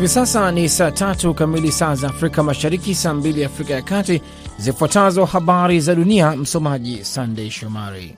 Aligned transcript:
Hivi 0.00 0.08
sasa 0.08 0.52
ni 0.52 0.68
saa 0.68 0.90
tatu 0.90 1.34
kamili 1.34 1.72
saa 1.72 1.94
za 1.94 2.08
Afrika 2.08 2.42
Mashariki, 2.42 2.94
saa 2.94 3.14
mbili 3.14 3.44
Afrika 3.44 3.74
ya 3.74 3.82
Kati. 3.82 4.22
Zifuatazo 4.58 5.24
habari 5.24 5.80
za 5.80 5.94
dunia, 5.94 6.36
msomaji 6.36 7.04
Sandey 7.04 7.50
Shomari. 7.50 8.16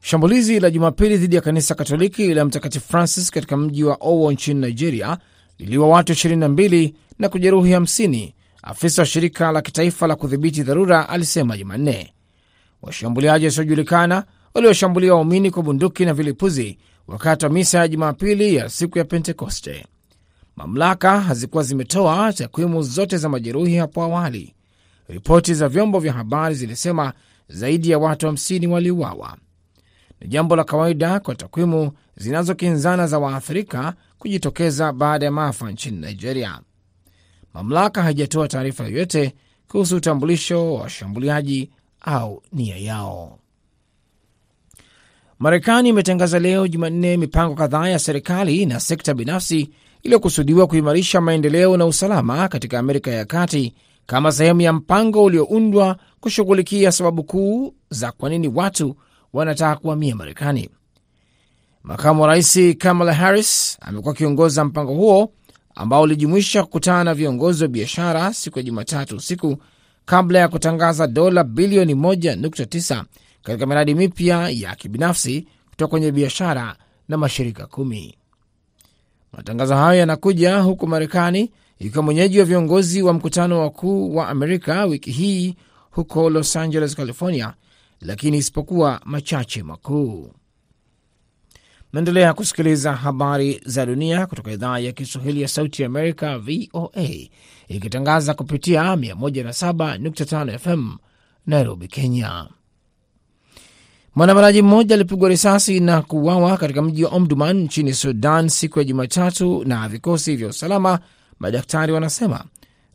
Shambulizi 0.00 0.60
la 0.60 0.70
Jumapili 0.70 1.16
dhidi 1.16 1.36
ya 1.36 1.42
kanisa 1.42 1.74
Katoliki 1.74 2.34
la 2.34 2.44
Mtakatifu 2.44 2.88
Francis 2.88 3.30
katika 3.30 3.56
mji 3.56 3.84
wa 3.84 3.96
Owo 4.00 4.32
nchini 4.32 4.60
Nigeria 4.60 5.18
liliwa 5.58 5.88
watu 5.88 6.12
22 6.12 6.92
na 7.18 7.28
kujeruhi 7.28 7.74
50, 7.74 8.32
afisa 8.62 9.02
wa 9.02 9.06
shirika 9.06 9.52
la 9.52 9.62
kitaifa 9.62 10.06
la 10.06 10.16
kudhibiti 10.16 10.62
dharura 10.62 11.08
alisema 11.08 11.56
Jumanne. 11.56 12.12
Washambuliaji 12.82 13.44
wasiojulikana 13.44 14.24
walioshambulia 14.54 15.14
waumini 15.14 15.50
kwa 15.50 15.62
bunduki 15.62 16.04
na 16.04 16.14
vilipuzi 16.14 16.78
wakati 17.08 17.44
wa 17.44 17.50
misa 17.50 17.78
ya 17.78 17.88
Jumapili 17.88 18.54
ya 18.54 18.68
siku 18.68 18.98
ya 18.98 19.04
Pentekoste. 19.04 19.86
Mamlaka 20.56 21.20
hazikuwa 21.20 21.62
zimetoa 21.62 22.32
takwimu 22.32 22.82
zote 22.82 23.16
za 23.16 23.28
majeruhi 23.28 23.76
hapo 23.76 24.02
awali. 24.02 24.54
Ripoti 25.08 25.54
za 25.54 25.68
vyombo 25.68 25.98
vya 26.00 26.12
habari 26.12 26.54
zilisema 26.54 27.12
zaidi 27.48 27.90
ya 27.90 27.98
watu 27.98 28.26
50 28.26 28.66
wa 28.66 28.74
waliuawa. 28.74 29.36
Ni 30.20 30.28
jambo 30.28 30.56
la 30.56 30.64
kawaida 30.64 31.20
kwa 31.20 31.34
takwimu 31.34 31.92
zinazokinzana 32.16 33.06
za 33.06 33.18
waathirika 33.18 33.94
kujitokeza 34.18 34.92
baada 34.92 35.26
ya 35.26 35.32
maafa 35.32 35.70
nchini 35.70 35.98
Nigeria. 36.06 36.60
Mamlaka 37.54 38.02
haijatoa 38.02 38.48
taarifa 38.48 38.84
yoyote 38.84 39.34
kuhusu 39.68 39.96
utambulisho 39.96 40.74
wa 40.74 40.80
washambuliaji 40.82 41.70
au 42.00 42.42
nia 42.52 42.76
yao. 42.76 43.38
Marekani 45.38 45.88
imetangaza 45.88 46.38
leo 46.38 46.68
Jumanne 46.68 47.16
mipango 47.16 47.54
kadhaa 47.54 47.88
ya 47.88 47.98
serikali 47.98 48.66
na 48.66 48.80
sekta 48.80 49.14
binafsi 49.14 49.70
iliyokusudiwa 50.02 50.66
kuimarisha 50.66 51.20
maendeleo 51.20 51.76
na 51.76 51.86
usalama 51.86 52.48
katika 52.48 52.78
Amerika 52.78 53.10
ya 53.10 53.24
Kati 53.24 53.74
kama 54.06 54.32
sehemu 54.32 54.60
ya 54.60 54.72
mpango 54.72 55.24
ulioundwa 55.24 55.96
kushughulikia 56.20 56.92
sababu 56.92 57.24
kuu 57.24 57.74
za 57.90 58.12
kwa 58.12 58.30
nini 58.30 58.48
watu 58.48 58.96
wanataka 59.32 59.76
kuhamia 59.80 60.16
Marekani. 60.16 60.70
Makamu 61.82 62.22
wa 62.22 62.28
rais 62.28 62.58
Kamala 62.78 63.14
Harris 63.14 63.78
amekuwa 63.80 64.14
akiongoza 64.14 64.64
mpango 64.64 64.94
huo 64.94 65.32
ambao 65.74 66.02
ulijumuisha 66.02 66.62
kukutana 66.62 67.04
na 67.04 67.14
viongozi 67.14 67.62
wa 67.62 67.68
biashara 67.68 68.32
siku 68.34 68.58
ya 68.58 68.62
Jumatatu 68.62 69.16
usiku 69.16 69.56
kabla 70.04 70.38
ya 70.38 70.48
kutangaza 70.48 71.06
dola 71.06 71.44
bilioni 71.44 71.94
1.9 71.94 73.04
katika 73.42 73.66
miradi 73.66 73.94
mipya 73.94 74.48
ya 74.50 74.74
kibinafsi 74.74 75.46
kutoka 75.70 75.90
kwenye 75.90 76.12
biashara 76.12 76.76
na 77.08 77.16
mashirika 77.16 77.66
kumi. 77.66 78.14
Matangazo 79.32 79.76
hayo 79.76 79.98
yanakuja 80.00 80.58
huku 80.58 80.86
Marekani 80.86 81.50
ikiwa 81.78 82.02
mwenyeji 82.04 82.38
wa 82.38 82.44
viongozi 82.44 83.02
wa 83.02 83.12
mkutano 83.12 83.60
wakuu 83.60 84.14
wa 84.16 84.28
Amerika 84.28 84.84
wiki 84.84 85.10
hii 85.10 85.56
huko 85.90 86.30
Los 86.30 86.56
Angeles, 86.56 86.96
California, 86.96 87.54
lakini 88.00 88.36
isipokuwa 88.38 89.00
machache 89.04 89.62
makuu. 89.62 90.32
Naendelea 91.92 92.34
kusikiliza 92.34 92.92
habari 92.92 93.60
za 93.64 93.86
dunia 93.86 94.26
kutoka 94.26 94.50
idhaa 94.52 94.78
ya 94.78 94.92
Kiswahili 94.92 95.42
ya 95.42 95.48
Sauti 95.48 95.82
ya 95.82 95.86
Amerika, 95.86 96.38
VOA, 96.38 97.08
ikitangaza 97.68 98.34
kupitia 98.34 98.82
107.5 98.94 100.58
FM 100.58 100.96
Nairobi, 101.46 101.88
Kenya. 101.88 102.46
Mwandamanaji 104.14 104.62
mmoja 104.62 104.94
alipigwa 104.94 105.28
risasi 105.28 105.80
na 105.80 106.02
kuuawa 106.02 106.56
katika 106.56 106.82
mji 106.82 107.04
wa 107.04 107.10
Omdurman 107.10 107.56
nchini 107.58 107.92
Sudan 107.94 108.48
siku 108.48 108.78
ya 108.78 108.84
Jumatatu 108.84 109.64
na 109.64 109.88
vikosi 109.88 110.36
vya 110.36 110.48
usalama, 110.48 110.98
madaktari 111.38 111.92
wanasema, 111.92 112.44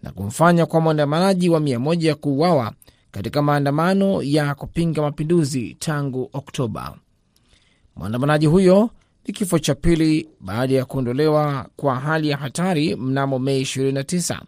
na 0.03 0.11
kumfanya 0.11 0.65
kwa 0.65 0.81
mwandamanaji 0.81 1.49
wa 1.49 1.59
mia 1.59 1.79
moja 1.79 2.15
kuuawa 2.15 2.73
katika 3.11 3.41
maandamano 3.41 4.23
ya 4.23 4.55
kupinga 4.55 5.01
mapinduzi 5.01 5.75
tangu 5.79 6.29
Oktoba. 6.33 6.95
Mwandamanaji 7.95 8.45
huyo 8.45 8.89
ni 9.27 9.33
kifo 9.33 9.59
cha 9.59 9.75
pili 9.75 10.29
baada 10.41 10.73
ya 10.75 10.85
kuondolewa 10.85 11.69
kwa 11.75 11.99
hali 11.99 12.29
ya 12.29 12.37
hatari 12.37 12.95
mnamo 12.95 13.39
Mei 13.39 13.61
29. 13.61 14.39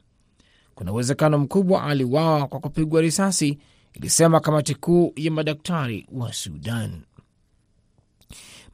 Kuna 0.76 0.92
uwezekano 0.92 1.38
mkubwa 1.38 1.84
aliuawa 1.84 2.48
kwa 2.48 2.60
kupigwa 2.60 3.02
risasi, 3.02 3.60
ilisema 3.94 4.40
kamati 4.40 4.76
kuu 4.76 5.14
ya 5.16 5.32
madaktari 5.32 6.08
wa 6.12 6.34
Sudan. 6.34 7.02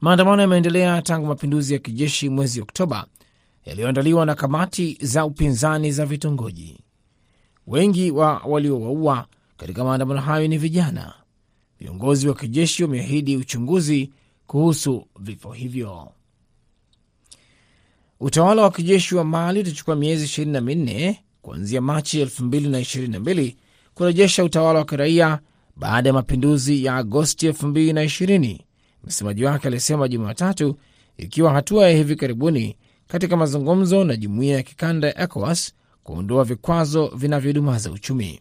Maandamano 0.00 0.42
yameendelea 0.42 1.02
tangu 1.02 1.26
mapinduzi 1.26 1.72
ya 1.72 1.78
kijeshi 1.78 2.28
mwezi 2.28 2.60
Oktoba 2.60 3.06
yaliyoandaliwa 3.64 4.26
na 4.26 4.34
kamati 4.34 4.98
za 5.00 5.24
upinzani 5.24 5.92
za 5.92 6.06
vitongoji. 6.06 6.78
Wengi 7.66 8.10
wa 8.10 8.38
waliowaua 8.38 9.26
katika 9.56 9.84
maandamano 9.84 10.20
hayo 10.20 10.48
ni 10.48 10.58
vijana. 10.58 11.14
Viongozi 11.80 12.28
wa 12.28 12.34
kijeshi 12.34 12.82
wameahidi 12.82 13.36
uchunguzi 13.36 14.12
kuhusu 14.46 15.06
vifo 15.20 15.52
hivyo. 15.52 16.12
Utawala 18.20 18.62
wa 18.62 18.70
kijeshi 18.70 19.14
wa 19.14 19.24
Mali 19.24 19.60
utachukua 19.60 19.96
miezi 19.96 20.24
ishirini 20.24 20.52
na 20.52 20.60
minne 20.60 21.24
kuanzia 21.42 21.80
Machi 21.80 22.20
elfu 22.20 22.44
mbili 22.44 22.68
na 22.68 22.80
ishirini 22.80 23.12
na 23.12 23.20
mbili 23.20 23.56
kurejesha 23.96 24.44
utawala 24.44 24.78
wa 24.78 24.84
kiraia 24.84 25.38
baada 25.76 26.08
ya 26.08 26.12
mapinduzi 26.12 26.84
ya 26.84 26.96
Agosti 26.96 27.46
elfu 27.46 27.66
mbili 27.66 27.92
na 27.92 28.02
ishirini. 28.02 28.64
Msemaji 29.04 29.44
wake 29.44 29.68
alisema 29.68 30.08
Jumatatu, 30.08 30.76
ikiwa 31.16 31.52
hatua 31.52 31.88
ya 31.90 31.96
hivi 31.96 32.16
karibuni 32.16 32.76
katika 33.08 33.36
mazungumzo 33.36 34.04
na 34.04 34.16
jumuiya 34.16 34.56
ya 34.56 34.62
kikanda 34.62 35.08
ya 35.08 35.20
ECOWAS 35.22 35.72
kuondoa 36.04 36.44
vikwazo 36.44 37.06
vinavyodumaza 37.16 37.90
uchumi. 37.90 38.40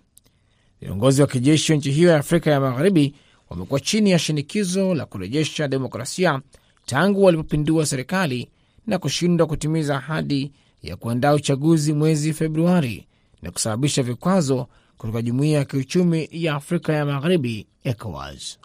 Viongozi 0.81 1.21
wa 1.21 1.27
kijeshi 1.27 1.71
wa 1.71 1.77
nchi 1.77 1.91
hiyo 1.91 2.09
ya 2.09 2.17
Afrika 2.17 2.51
ya 2.51 2.59
Magharibi 2.59 3.15
wamekuwa 3.49 3.79
chini 3.79 4.11
ya 4.11 4.19
shinikizo 4.19 4.93
la 4.95 5.05
kurejesha 5.05 5.67
demokrasia 5.67 6.41
tangu 6.85 7.23
walipopindua 7.23 7.85
serikali 7.85 8.49
na 8.87 8.97
kushindwa 8.97 9.47
kutimiza 9.47 9.97
ahadi 9.97 10.51
ya 10.83 10.95
kuandaa 10.95 11.33
uchaguzi 11.33 11.93
mwezi 11.93 12.33
Februari 12.33 13.07
na 13.41 13.51
kusababisha 13.51 14.03
vikwazo 14.03 14.67
kutoka 14.97 15.21
jumuiya 15.21 15.59
ya 15.59 15.65
kiuchumi 15.65 16.29
ya 16.31 16.55
Afrika 16.55 16.93
ya 16.93 17.05
Magharibi, 17.05 17.67
ECOWAS. 17.83 18.57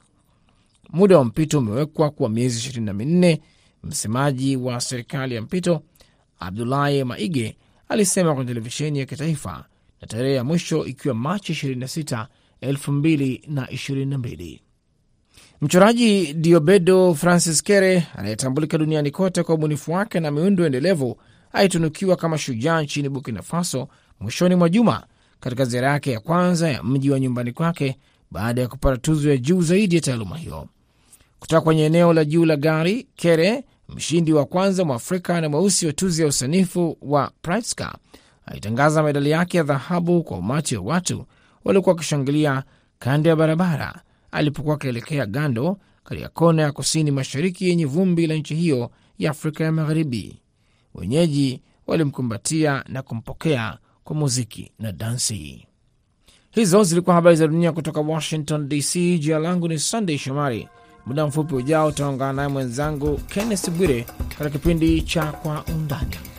Muda 0.91 1.19
wa 1.19 1.25
mpito 1.25 1.59
umewekwa 1.59 2.11
kwa 2.11 2.29
miezi 2.29 2.69
24. 2.81 3.39
Msemaji 3.85 4.57
wa 4.57 4.81
serikali 4.81 5.35
ya 5.35 5.43
mpito 5.43 5.83
Abdulahi 6.39 7.05
Maige 7.05 7.57
alisema 7.89 8.35
kwenye 8.35 8.49
televisheni 8.49 8.99
ya 8.99 9.07
kitaifa, 9.07 9.65
na 10.01 10.09
tarehe 10.09 10.35
ya 10.35 10.45
mwisho 10.45 10.85
ikiwa 10.87 11.15
Machi 11.15 11.53
26, 11.53 12.27
2022. 12.63 14.61
Mchoraji 15.61 16.35
Diobedo 16.35 17.15
Francis 17.15 17.63
Kere 17.63 18.07
anayetambulika 18.17 18.79
duniani 18.79 19.11
kote 19.11 19.43
kwa 19.43 19.55
ubunifu 19.55 19.93
wake 19.93 20.21
na 20.21 20.31
miundo 20.31 20.67
endelevu 20.67 21.21
alitunukiwa 21.53 22.17
kama 22.17 22.39
shujaa 22.39 22.83
nchini 22.83 23.09
Burkina 23.09 23.43
Faso 23.43 23.89
mwishoni 24.21 24.55
mwa 24.55 24.69
juma 24.69 25.07
katika 25.41 25.65
ziara 25.65 25.89
yake 25.91 26.13
ya 26.13 26.21
kwanza 26.21 26.71
ya 26.71 26.83
mji 26.83 27.11
wa 27.11 27.21
nyumbani 27.21 27.53
kwake 27.53 27.97
baada 28.31 28.61
ya 28.63 28.69
kupata 28.69 28.97
tuzo 28.97 29.31
ya 29.31 29.37
juu 29.37 29.63
zaidi 29.63 29.95
ya 29.95 30.01
taaluma 30.01 30.37
hiyo 30.39 30.69
kutoka 31.39 31.61
kwenye 31.61 31.85
eneo 31.85 32.13
la 32.13 32.25
juu 32.25 32.45
la 32.45 32.57
gari. 32.57 33.07
Kere, 33.17 33.65
mshindi 33.89 34.33
wa 34.33 34.45
kwanza 34.47 34.85
mwafrika 34.85 35.41
na 35.41 35.49
mweusi 35.49 35.87
wa 35.87 35.93
tuzo 35.93 36.23
ya 36.23 36.29
usanifu 36.29 36.99
wa 37.03 37.33
Pritzker, 37.43 37.93
alitangaza 38.47 39.03
medali 39.03 39.31
yake 39.31 39.57
ya 39.57 39.63
dhahabu 39.63 40.23
kwa 40.25 40.39
umati 40.39 40.77
wa 40.77 40.83
watu 40.83 41.27
waliokuwa 41.65 41.93
wakishangilia 41.95 42.63
kando 42.99 43.31
ya 43.31 43.37
barabara 43.37 44.03
alipokuwa 44.31 44.75
akielekea 44.75 45.27
Gando 45.27 45.79
katika 46.05 46.29
kona 46.29 46.63
ya 46.63 46.73
kusini 46.73 47.11
mashariki 47.11 47.69
yenye 47.69 47.85
vumbi 47.85 48.27
la 48.27 48.35
nchi 48.35 48.55
hiyo 48.55 48.91
ya 49.19 49.31
Afrika 49.31 49.65
ya 49.65 49.73
Magharibi. 49.73 50.41
Wenyeji 50.95 51.63
walimkumbatia 51.87 52.85
na 52.89 53.03
kumpokea 53.03 53.79
kwa 54.11 54.17
muziki 54.17 54.71
na 54.79 54.93
dansi. 54.93 55.67
Hizo 56.51 56.85
zilikuwa 56.85 57.17
habari 57.17 57.37
za 57.37 57.47
dunia 57.49 57.73
kutoka 57.73 58.01
Washington 58.01 58.69
DC. 58.69 58.95
Jina 59.19 59.39
langu 59.39 59.69
ni 59.69 59.79
Sunday 59.79 60.19
Shomari. 60.19 60.69
Muda 61.07 61.27
mfupi 61.27 61.55
ujao 61.55 61.87
utaungana 61.87 62.33
naye 62.33 62.49
mwenzangu 62.49 63.17
Kenneth 63.19 63.71
Bwire 63.71 64.03
katika 64.29 64.51
kipindi 64.51 65.03
cha 65.03 65.33
Kwa 65.33 65.65
Undani. 65.65 66.30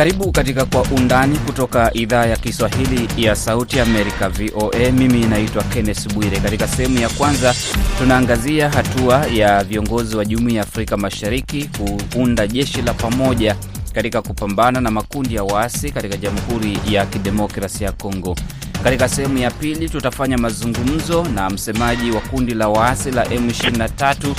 Karibu 0.00 0.32
katika 0.32 0.64
Kwa 0.64 0.82
Undani 0.82 1.38
kutoka 1.38 1.94
idhaa 1.94 2.26
ya 2.26 2.36
Kiswahili 2.36 3.08
ya 3.26 3.36
Sauti 3.36 3.80
Amerika, 3.80 4.28
VOA. 4.28 4.92
Mimi 4.92 5.26
naitwa 5.26 5.62
Kenneth 5.64 6.14
Bwire. 6.14 6.40
Katika 6.40 6.68
sehemu 6.68 6.98
ya 7.00 7.08
kwanza, 7.08 7.54
tunaangazia 7.98 8.70
hatua 8.70 9.26
ya 9.26 9.64
viongozi 9.64 10.16
wa 10.16 10.24
Jumuiya 10.24 10.56
ya 10.56 10.62
Afrika 10.62 10.96
Mashariki 10.96 11.70
kuunda 12.12 12.46
jeshi 12.46 12.82
la 12.82 12.94
pamoja 12.94 13.56
katika 13.94 14.22
kupambana 14.22 14.80
na 14.80 14.90
makundi 14.90 15.34
ya 15.34 15.44
waasi 15.44 15.90
katika 15.90 16.16
Jamhuri 16.16 16.78
ya 16.90 17.06
Kidemokrasia 17.06 17.86
ya 17.86 17.92
Kongo. 17.92 18.36
Katika 18.84 19.08
sehemu 19.08 19.38
ya 19.38 19.50
pili, 19.50 19.88
tutafanya 19.88 20.38
mazungumzo 20.38 21.24
na 21.34 21.50
msemaji 21.50 22.10
wa 22.10 22.20
kundi 22.20 22.54
la 22.54 22.68
waasi 22.68 23.10
la 23.10 23.24
M23 23.24 24.34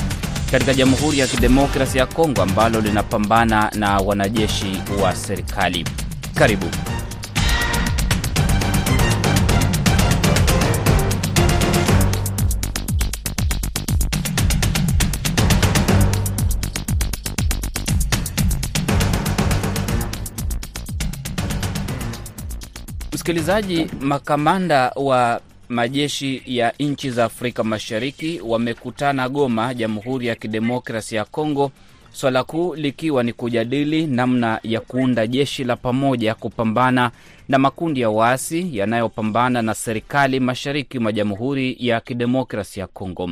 katika 0.51 0.73
Jamhuri 0.73 1.19
ya 1.19 1.27
Kidemokrasi 1.27 1.97
ya 1.97 2.05
Kongo 2.05 2.41
ambalo 2.41 2.81
linapambana 2.81 3.71
na 3.75 3.97
wanajeshi 3.97 4.81
wa 5.03 5.15
serikali. 5.15 5.85
Karibu. 6.35 6.65
Msikilizaji, 23.13 23.87
makamanda 24.01 24.91
wa 24.95 25.41
majeshi 25.71 26.41
ya 26.45 26.73
nchi 26.79 27.11
za 27.11 27.25
Afrika 27.25 27.63
Mashariki 27.63 28.41
wamekutana 28.45 29.29
Goma, 29.29 29.73
Jamhuri 29.73 30.27
ya 30.27 30.35
Kidemokrasi 30.35 31.15
ya 31.15 31.25
Kongo, 31.25 31.71
swala 32.11 32.43
kuu 32.43 32.75
likiwa 32.75 33.23
ni 33.23 33.33
kujadili 33.33 34.07
namna 34.07 34.59
ya 34.63 34.79
kuunda 34.79 35.27
jeshi 35.27 35.63
la 35.63 35.75
pamoja 35.75 36.35
kupambana 36.35 37.11
na 37.49 37.59
makundi 37.59 38.01
ya 38.01 38.09
waasi 38.09 38.77
yanayopambana 38.77 39.61
na 39.61 39.73
serikali 39.73 40.39
mashariki 40.39 40.99
mwa 40.99 41.11
Jamhuri 41.11 41.75
ya 41.79 41.99
Kidemokrasi 42.01 42.79
ya 42.79 42.87
Kongo. 42.87 43.31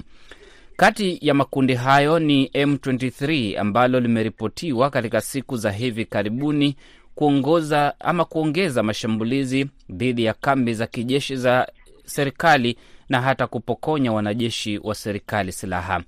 Kati 0.77 1.17
ya 1.21 1.33
makundi 1.33 1.73
hayo 1.73 2.19
ni 2.19 2.45
M23 2.45 3.59
ambalo 3.59 3.99
limeripotiwa 3.99 4.89
katika 4.89 5.21
siku 5.21 5.57
za 5.57 5.71
hivi 5.71 6.05
karibuni 6.05 6.75
kuongoza 7.15 7.93
ama 7.99 8.25
kuongeza 8.25 8.83
mashambulizi 8.83 9.67
dhidi 9.89 10.23
ya 10.23 10.33
kambi 10.33 10.73
za 10.73 10.87
kijeshi 10.87 11.35
za 11.35 11.67
serikali 12.09 12.77
na 13.09 13.21
hata 13.21 13.47
kupokonya 13.47 14.11
wanajeshi 14.11 14.77
wa 14.83 14.95
serikali 14.95 15.51
silaha. 15.51 16.01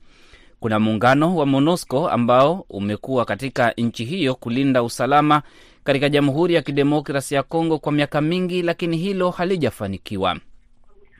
Kuna 0.59 0.79
muungano 0.79 1.35
wa 1.35 1.45
MONUSCO 1.45 2.09
ambao 2.09 2.65
umekuwa 2.69 3.25
katika 3.25 3.71
nchi 3.77 4.05
hiyo 4.05 4.35
kulinda 4.35 4.83
usalama 4.83 5.41
katika 5.83 6.09
Jamhuri 6.09 6.53
ya 6.53 6.61
Kidemokrasi 6.61 7.35
ya 7.35 7.43
Kongo 7.43 7.79
kwa 7.79 7.91
miaka 7.91 8.21
mingi, 8.21 8.61
lakini 8.61 8.97
hilo 8.97 9.29
halijafanikiwa. 9.31 10.37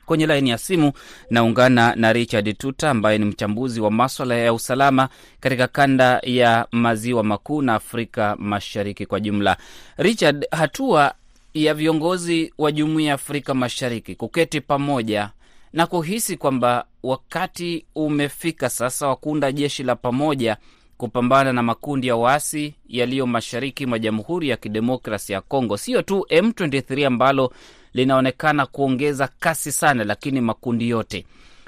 Kwenye 0.06 0.26
laini 0.26 0.50
ya 0.50 0.58
simu 0.58 0.92
naungana 1.30 1.94
na 1.94 2.12
Richard 2.12 2.58
Tuta 2.58 2.90
ambaye 2.90 3.18
ni 3.18 3.24
mchambuzi 3.24 3.80
wa 3.80 3.90
maswala 3.90 4.34
ya 4.34 4.52
usalama 4.52 5.08
katika 5.40 5.66
kanda 5.68 6.20
ya 6.22 6.66
maziwa 6.72 7.24
makuu 7.24 7.62
na 7.62 7.74
Afrika 7.74 8.36
Mashariki 8.38 9.06
kwa 9.06 9.20
jumla. 9.20 9.56
Richard, 9.96 10.46
hatua 10.50 11.14
ya 11.54 11.74
viongozi 11.74 12.54
wa 12.58 12.72
Jumuiya 12.72 13.08
ya 13.08 13.14
Afrika 13.14 13.54
Mashariki 13.54 14.14
kuketi 14.14 14.60
pamoja 14.60 15.30
na 15.72 15.86
kuhisi 15.86 16.36
kwamba 16.36 16.84
wakati 17.02 17.86
umefika 17.94 18.68
sasa 18.70 19.08
wa 19.08 19.16
kuunda 19.16 19.52
jeshi 19.52 19.82
la 19.82 19.96
pamoja 19.96 20.56
kupambana 20.96 21.52
na 21.52 21.62
makundi 21.62 22.06
ya 22.06 22.16
waasi 22.16 22.74
yaliyo 22.88 23.26
mashariki 23.26 23.86
mwa 23.86 23.98
Jamhuri 23.98 24.48
ya 24.48 24.56
Kidemokrasi 24.56 25.32
ya 25.32 25.40
Kongo, 25.40 25.76
sio 25.76 26.02
tu 26.02 26.26
M23 26.30 27.06
ambalo 27.06 27.52
linaonekana 27.94 28.66
kuongeza 28.66 29.28
kasi 29.40 29.72
sana, 29.72 30.04
lakini 30.04 30.40
makundi 30.40 30.88
yote, 30.88 31.26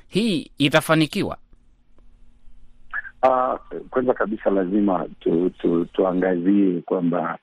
hii 0.08 0.50
itafanikiwa? 0.58 1.36
Uh, 3.22 3.78
kwanza 3.90 4.14
kabisa 4.14 4.50
lazima 4.50 5.06
tu, 5.20 5.50
tu, 5.50 5.84
tuangazie 5.84 6.80
kwamba 6.80 7.38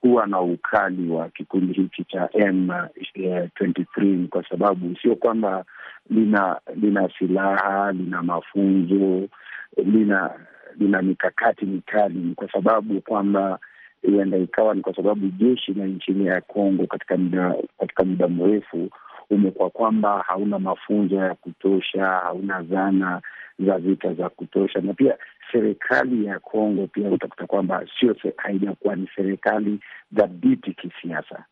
kuwa 0.00 0.26
na 0.26 0.40
ukali 0.40 1.10
wa 1.10 1.28
kikundi 1.28 1.72
hiki 1.72 2.04
cha 2.04 2.24
M23 2.26 4.28
kwa 4.28 4.48
sababu 4.48 4.96
sio 5.02 5.16
kwamba 5.16 5.64
lina 6.10 6.60
lina 6.76 7.10
silaha, 7.18 7.92
lina 7.92 8.22
mafunzo, 8.22 9.28
lina 9.76 10.30
lina 10.78 11.02
mikakati 11.02 11.66
mikali, 11.66 12.18
ni 12.18 12.34
kwa 12.34 12.52
sababu 12.52 13.00
kwamba 13.00 13.58
huenda 14.02 14.36
ikawa 14.36 14.74
ni 14.74 14.80
kwa 14.80 14.94
sababu 14.96 15.26
jeshi 15.28 15.74
la 15.74 15.84
nchini 15.86 16.26
ya 16.26 16.40
Kongo 16.40 16.86
katika 16.86 17.16
muda 17.16 17.54
katika 17.78 18.04
muda 18.04 18.28
mrefu 18.28 18.88
umekuwa 19.30 19.70
kwamba 19.70 20.24
hauna 20.26 20.58
mafunzo 20.58 21.14
ya 21.16 21.34
kutosha, 21.34 22.04
hauna 22.06 22.62
zana 22.62 23.20
za 23.58 23.78
vita 23.78 24.14
za 24.14 24.28
kutosha, 24.28 24.80
na 24.80 24.94
pia 24.94 25.18
serikali 25.52 26.24
ya 26.26 26.38
Kongo 26.38 26.86
pia 26.86 27.08
utakuta 27.10 27.46
kwamba 27.46 27.86
sio 28.00 28.16
haijakuwa 28.36 28.96
ni 28.96 29.08
serikali 29.16 29.80
dhabiti 30.12 30.74
kisiasa, 30.74 31.44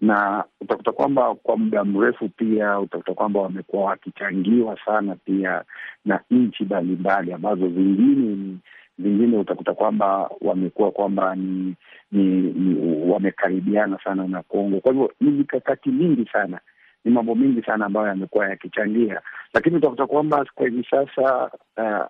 na 0.00 0.44
utakuta 0.60 0.92
kwamba 0.92 1.34
kwa 1.34 1.56
muda 1.56 1.84
mrefu 1.84 2.28
pia 2.28 2.78
utakuta 2.80 3.14
kwamba 3.14 3.40
wamekuwa 3.40 3.84
wakichangiwa 3.84 4.78
sana 4.84 5.16
pia 5.24 5.64
na 6.04 6.20
nchi 6.30 6.64
mbalimbali 6.64 7.32
ambazo 7.32 7.68
zingine 7.68 8.56
zingine 8.98 9.38
utakuta 9.38 9.74
kwamba 9.74 10.30
wamekuwa 10.40 10.90
kwamba 10.90 11.34
ni, 11.36 11.74
ni, 12.12 12.24
ni 12.40 12.74
wamekaribiana 13.12 13.98
sana 14.04 14.26
na 14.28 14.42
Kongo. 14.42 14.80
Kwa 14.80 14.92
hivyo 14.92 15.12
ni 15.20 15.30
mikakati 15.30 15.88
mingi 15.90 16.28
sana 16.32 16.60
ni 17.04 17.10
mambo 17.10 17.34
mingi 17.34 17.62
sana 17.62 17.86
ambayo 17.86 18.06
yamekuwa 18.08 18.48
yakichangia, 18.48 19.20
lakini 19.54 19.76
utakuta 19.76 20.06
kwamba 20.06 20.46
kwa 20.54 20.68
hivi 20.68 20.86
sasa 20.90 21.50
uh, 21.76 22.06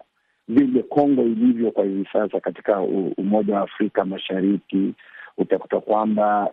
vile 0.49 0.83
Kongo 0.83 1.23
ilivyo 1.23 1.71
kwa 1.71 1.85
hivi 1.85 2.09
sasa 2.13 2.41
katika 2.41 2.81
Umoja 3.17 3.55
wa 3.55 3.61
Afrika 3.61 4.05
Mashariki, 4.05 4.95
utakuta 5.39 5.81
kwamba 5.81 6.51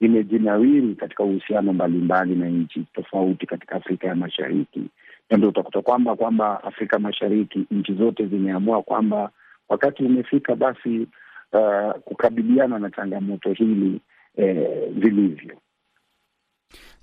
imejinawiri 0.00 0.78
ime, 0.78 0.78
ime 0.78 0.94
katika 0.94 1.24
uhusiano 1.24 1.72
mbalimbali 1.72 2.34
na 2.34 2.48
nchi 2.48 2.84
tofauti 2.94 3.46
katika 3.46 3.76
Afrika 3.76 4.06
ya 4.08 4.14
Mashariki, 4.14 4.82
na 5.30 5.36
ndio 5.36 5.48
utakuta 5.48 5.82
kwamba 5.82 6.16
kwamba 6.16 6.64
Afrika 6.64 6.98
Mashariki 6.98 7.66
nchi 7.70 7.94
zote 7.94 8.26
zimeamua 8.26 8.82
kwamba 8.82 9.30
wakati 9.68 10.02
umefika 10.04 10.56
basi 10.56 11.06
uh, 11.52 11.92
kukabiliana 12.04 12.78
na 12.78 12.90
changamoto 12.90 13.52
hili 13.52 14.00
eh, 14.36 14.88
vilivyo 14.90 15.56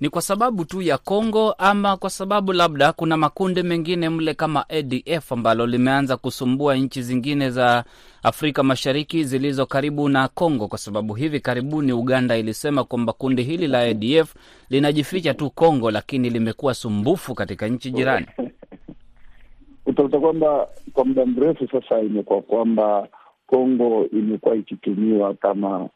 ni 0.03 0.10
kwa 0.10 0.22
sababu 0.22 0.65
tu 0.65 0.82
ya 0.82 0.98
Kongo 0.98 1.51
ama 1.58 1.98
kwa 1.98 2.10
sababu 2.10 2.53
labda 2.53 2.93
kuna 2.93 3.17
makundi 3.17 3.63
mengine 3.63 4.10
mle 4.10 4.34
kama 4.34 4.70
ADF 4.70 5.32
ambalo 5.32 5.65
limeanza 5.65 6.17
kusumbua 6.17 6.75
nchi 6.75 7.01
zingine 7.01 7.50
za 7.50 7.84
Afrika 8.24 8.63
Mashariki 8.63 9.24
zilizo 9.24 9.65
karibu 9.65 10.10
na 10.10 10.27
Kongo? 10.27 10.67
Kwa 10.67 10.77
sababu 10.77 11.13
hivi 11.13 11.39
karibuni 11.39 11.93
Uganda 11.93 12.38
ilisema 12.38 12.84
kwamba 12.84 13.13
kundi 13.13 13.43
hili 13.43 13.67
la 13.67 13.79
ADF 13.79 14.36
linajificha 14.70 15.34
tu 15.34 15.50
Kongo, 15.50 15.91
lakini 15.91 16.29
limekuwa 16.29 16.74
sumbufu 16.74 17.36
katika 17.36 17.67
nchi 17.67 17.91
jirani. 17.91 18.25
Utakuta 19.86 20.20
kwamba 20.20 20.67
kwa 20.93 21.05
muda 21.05 21.25
mrefu 21.25 21.67
sasa 21.72 22.00
imekuwa 22.01 22.41
kwamba 22.41 23.08
Kongo 23.48 24.05
imekuwa 24.12 24.55
ikitumiwa 24.55 25.34
kama 25.34 25.89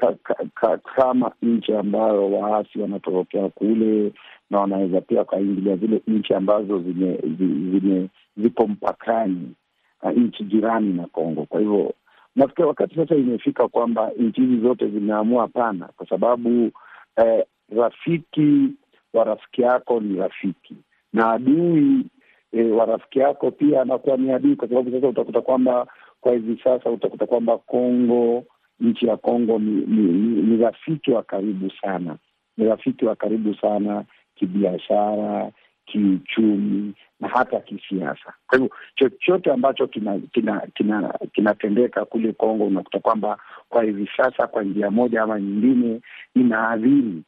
Ka, 0.00 0.14
ka, 0.24 0.34
ka, 0.54 0.76
kama 0.96 1.32
nchi 1.42 1.72
ambayo 1.74 2.30
waasi 2.32 2.78
wanatorokea 2.78 3.48
kule 3.48 4.12
na 4.50 4.60
wanaweza 4.60 5.00
pia 5.00 5.18
wakaingilia 5.18 5.76
zile 5.76 6.02
nchi 6.06 6.34
ambazo 6.34 6.78
zime, 6.82 7.18
zime 7.72 8.08
ziko 8.36 8.66
mpakani 8.66 9.52
nchi 10.16 10.44
jirani 10.44 10.92
na 10.92 11.06
Kongo. 11.06 11.44
Kwa 11.44 11.60
hivyo 11.60 11.94
nafikiri 12.36 12.68
wakati 12.68 12.94
sasa 12.94 13.14
imefika 13.14 13.68
kwamba 13.68 14.10
nchi 14.18 14.40
hizi 14.40 14.60
zote 14.60 14.88
zimeamua 14.88 15.42
hapana, 15.42 15.88
kwa 15.96 16.06
sababu 16.08 16.70
eh, 17.16 17.44
rafiki 17.76 18.68
wa 19.14 19.24
rafiki 19.24 19.62
yako 19.62 20.00
ni 20.00 20.18
rafiki 20.18 20.76
na 21.12 21.30
adui 21.32 22.06
eh, 22.52 22.76
wa 22.76 22.84
rafiki 22.86 23.18
yako 23.18 23.50
pia 23.50 23.82
anakuwa 23.82 24.16
ni 24.16 24.32
adui, 24.32 24.56
kwa 24.56 24.68
sababu 24.68 24.90
sasa 24.90 25.08
utakuta 25.08 25.40
kwamba 25.40 25.86
kwa 26.20 26.32
hivi 26.32 26.60
sasa 26.64 26.90
utakuta 26.90 27.26
kwamba 27.26 27.58
Kongo 27.58 28.44
nchi 28.80 29.06
ya 29.06 29.16
Kongo 29.16 29.58
ni, 29.58 29.70
ni, 29.70 30.02
ni, 30.12 30.42
ni 30.42 30.56
rafiki 30.62 31.10
wa 31.10 31.22
karibu 31.22 31.70
sana, 31.82 32.16
ni 32.56 32.64
rafiki 32.64 33.04
wa 33.04 33.16
karibu 33.16 33.54
sana 33.54 34.04
kibiashara, 34.34 35.50
kiuchumi 35.86 36.94
na 37.20 37.28
hata 37.28 37.60
kisiasa. 37.60 38.32
Kwa 38.46 38.58
hivyo 38.58 38.74
chochote 38.94 39.52
ambacho 39.52 39.86
kinatendeka 39.86 40.66
kina, 40.74 41.14
kina, 41.32 41.54
kina 41.54 42.04
kule 42.04 42.32
Kongo 42.32 42.64
unakuta 42.66 42.98
kwamba 42.98 43.38
kwa 43.68 43.82
hivi 43.84 44.10
sasa 44.16 44.46
kwa 44.46 44.62
njia 44.62 44.90
moja 44.90 45.22
ama 45.22 45.40
nyingine 45.40 46.00
inaadhiri 46.34 47.22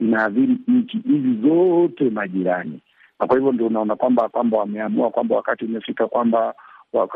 inaadhiri 0.00 0.56
nchi 0.68 0.98
hizi 0.98 1.48
zote 1.48 2.10
majirani, 2.10 2.80
na 3.20 3.26
kwa 3.26 3.36
hivyo 3.36 3.52
ndio 3.52 3.66
unaona 3.66 3.96
kwamba 3.96 4.28
kwamba 4.28 4.58
wameamua 4.58 5.10
kwamba 5.10 5.36
wakati 5.36 5.64
umefika 5.64 6.06
kwamba 6.06 6.54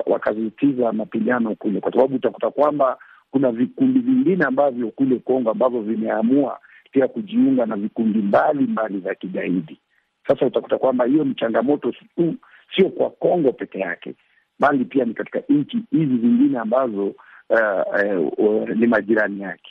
wakazitiza 0.07 0.93
mapigano 0.93 1.55
kule, 1.55 1.81
kwa 1.81 1.93
sababu 1.93 2.15
utakuta 2.17 2.51
kwamba 2.51 2.99
kuna 3.33 3.53
vikundi 3.53 4.01
vingine 4.01 4.45
ambavyo 4.45 4.91
kule 4.91 5.19
Kongo 5.19 5.51
ambavyo 5.51 5.81
vimeamua 5.81 6.59
pia 6.93 7.09
kujiunga 7.09 7.67
na 7.67 7.77
vikundi 7.77 8.19
mbalimbali 8.19 8.99
vya 8.99 9.15
kigaidi. 9.15 9.81
Sasa 10.29 10.47
utakuta 10.47 10.79
kwamba 10.79 11.05
hiyo 11.05 11.25
ni 11.25 11.35
changamoto 11.35 11.93
tu, 12.17 12.35
sio 12.77 12.89
kwa 12.89 13.11
Kongo 13.11 13.53
peke 13.53 13.79
yake, 13.79 14.15
bali 14.59 14.85
pia 14.85 15.05
ni 15.05 15.15
katika 15.15 15.43
nchi 15.49 15.77
hizi 15.91 16.17
zingine 16.19 16.59
ambazo 16.59 17.07
uh, 17.51 18.39
uh, 18.39 18.69
ni 18.69 18.87
majirani 18.87 19.41
yake. 19.41 19.71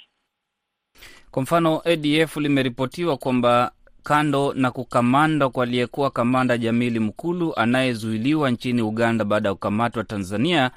Kwa 1.31 1.41
mfano, 1.43 1.81
ADF 1.85 2.37
limeripotiwa 2.37 3.17
kwamba 3.17 3.71
kando 4.03 4.53
na 4.53 4.71
kukamanda 4.71 5.49
kwa 5.49 5.63
aliyekuwa 5.63 6.09
kamanda 6.11 6.57
Jamili 6.57 6.99
Mkulu 6.99 7.55
anayezuiliwa 7.55 8.51
nchini 8.51 8.81
Uganda 8.81 9.25
baada 9.25 9.49
ya 9.49 9.55
kukamatwa 9.55 10.03
Tanzania, 10.03 10.71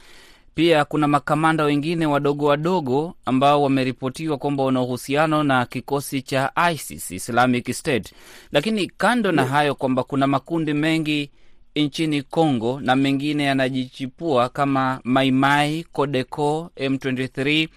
pia 0.55 0.85
kuna 0.85 1.09
makamanda 1.09 1.65
wengine 1.65 2.07
wadogo 2.07 2.47
wadogo 2.47 3.15
ambao 3.25 3.63
wameripotiwa 3.63 4.39
kwamba 4.39 4.63
wana 4.65 4.83
uhusiano 4.83 5.43
na 5.43 5.67
kikosi 5.67 6.23
cha 6.23 6.53
ISIS, 6.73 7.11
Islamic 7.11 7.73
State. 7.73 8.13
Lakini 8.53 8.87
kando 8.87 9.33
na 9.33 9.45
hayo 9.45 9.75
kwamba 9.75 10.03
kuna 10.05 10.27
makundi 10.27 10.73
mengi 10.75 11.31
nchini 11.77 12.23
Congo 12.23 12.81
na 12.81 12.97
mengine 12.97 13.45
yanajichipua 13.45 14.49
kama 14.49 15.01
Maimai, 15.05 15.85
Codeco, 15.93 16.71
M23, 16.77 17.69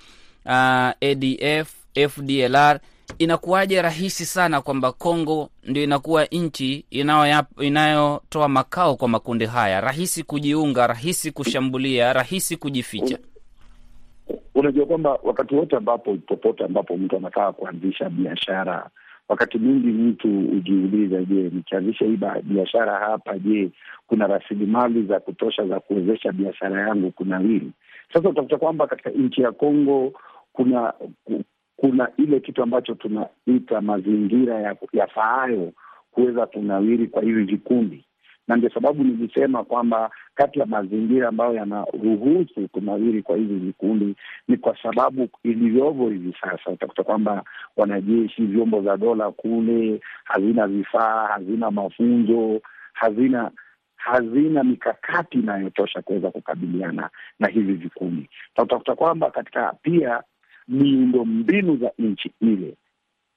uh, 0.46 1.10
ADF, 1.10 1.74
FDLR 2.10 2.80
inakuwaje 3.20 3.82
rahisi 3.82 4.26
sana 4.26 4.62
kwamba 4.62 4.92
Kongo 4.92 5.50
ndio 5.64 5.84
inakuwa 5.84 6.26
nchi 6.26 6.86
inayotoa 7.60 8.48
makao 8.48 8.96
kwa 8.96 9.08
makundi 9.08 9.46
haya, 9.46 9.82
rahisi 9.82 10.24
kujiunga, 10.24 10.88
rahisi 10.88 11.32
kushambulia, 11.32 12.14
rahisi 12.14 12.58
kujificha? 12.58 13.18
Unajua 14.56 14.86
kwamba 14.86 15.20
wakati 15.24 15.56
wote 15.56 15.76
ambapo, 15.76 16.16
popote 16.28 16.64
ambapo 16.64 16.98
mtu 16.98 17.18
anataka 17.18 17.52
kuanzisha 17.54 18.10
biashara, 18.10 18.90
wakati 19.30 19.58
mwingi 19.58 19.88
mtu 19.88 20.28
hujiuliza, 20.28 21.24
je, 21.24 21.36
nikianzisha 21.54 22.06
hii 22.06 22.18
biashara 22.44 23.00
hapa, 23.00 23.40
je, 23.40 23.70
kuna 24.08 24.28
rasilimali 24.28 25.04
za 25.04 25.20
kutosha 25.20 25.66
za 25.68 25.80
kuwezesha 25.80 26.32
biashara 26.32 26.82
yangu 26.82 27.12
kunawiri? 27.12 27.72
Sasa 28.14 28.30
utakuta 28.30 28.58
kwamba 28.58 28.88
katika 28.88 29.10
nchi 29.10 29.42
ya 29.42 29.52
Kongo 29.52 30.14
kuna 30.54 30.94
kuna 31.78 32.10
ile 32.18 32.40
kitu 32.40 32.64
ambacho 32.64 32.96
tunaita 32.96 33.82
mazingira 33.82 34.76
yafaayo 34.94 35.62
ya 35.62 35.72
kuweza 36.12 36.46
kunawiri 36.46 37.08
kwa 37.08 37.22
hivi 37.24 37.44
vikundi, 37.44 38.06
na 38.48 38.56
ndio 38.56 38.70
sababu 38.70 39.04
nilisema 39.04 39.64
kwamba 39.64 40.12
kati 40.36 40.60
ya 40.60 40.66
mazingira 40.66 41.28
ambayo 41.28 41.54
yanaruhusu 41.54 42.68
kunawiri 42.72 43.22
kwa 43.22 43.38
hivi 43.38 43.56
vikundi 43.56 44.16
ni 44.48 44.58
kwa 44.58 44.78
sababu 44.84 45.30
ilivyovo 45.44 46.10
hivi 46.10 46.36
sasa, 46.42 46.72
utakuta 46.72 47.04
kwamba 47.04 47.44
wanajeshi, 47.78 48.42
vyombo 48.46 48.82
za 48.82 48.98
dola 48.98 49.32
kule 49.32 50.00
hazina 50.24 50.68
vifaa, 50.68 51.28
hazina 51.28 51.72
mafunzo, 51.72 52.62
hazina 52.94 53.52
hazina 53.96 54.64
mikakati 54.64 55.38
inayotosha 55.40 56.02
kuweza 56.02 56.32
kukabiliana 56.32 57.10
na 57.40 57.48
hivi 57.48 57.74
vikundi, 57.74 58.30
na 58.58 58.64
utakuta 58.64 58.96
kwamba 58.96 59.32
katika 59.32 59.74
pia 59.82 60.24
miundo 60.68 61.26
mbinu 61.26 61.78
za 61.78 61.92
nchi 62.00 62.32
ile 62.42 62.74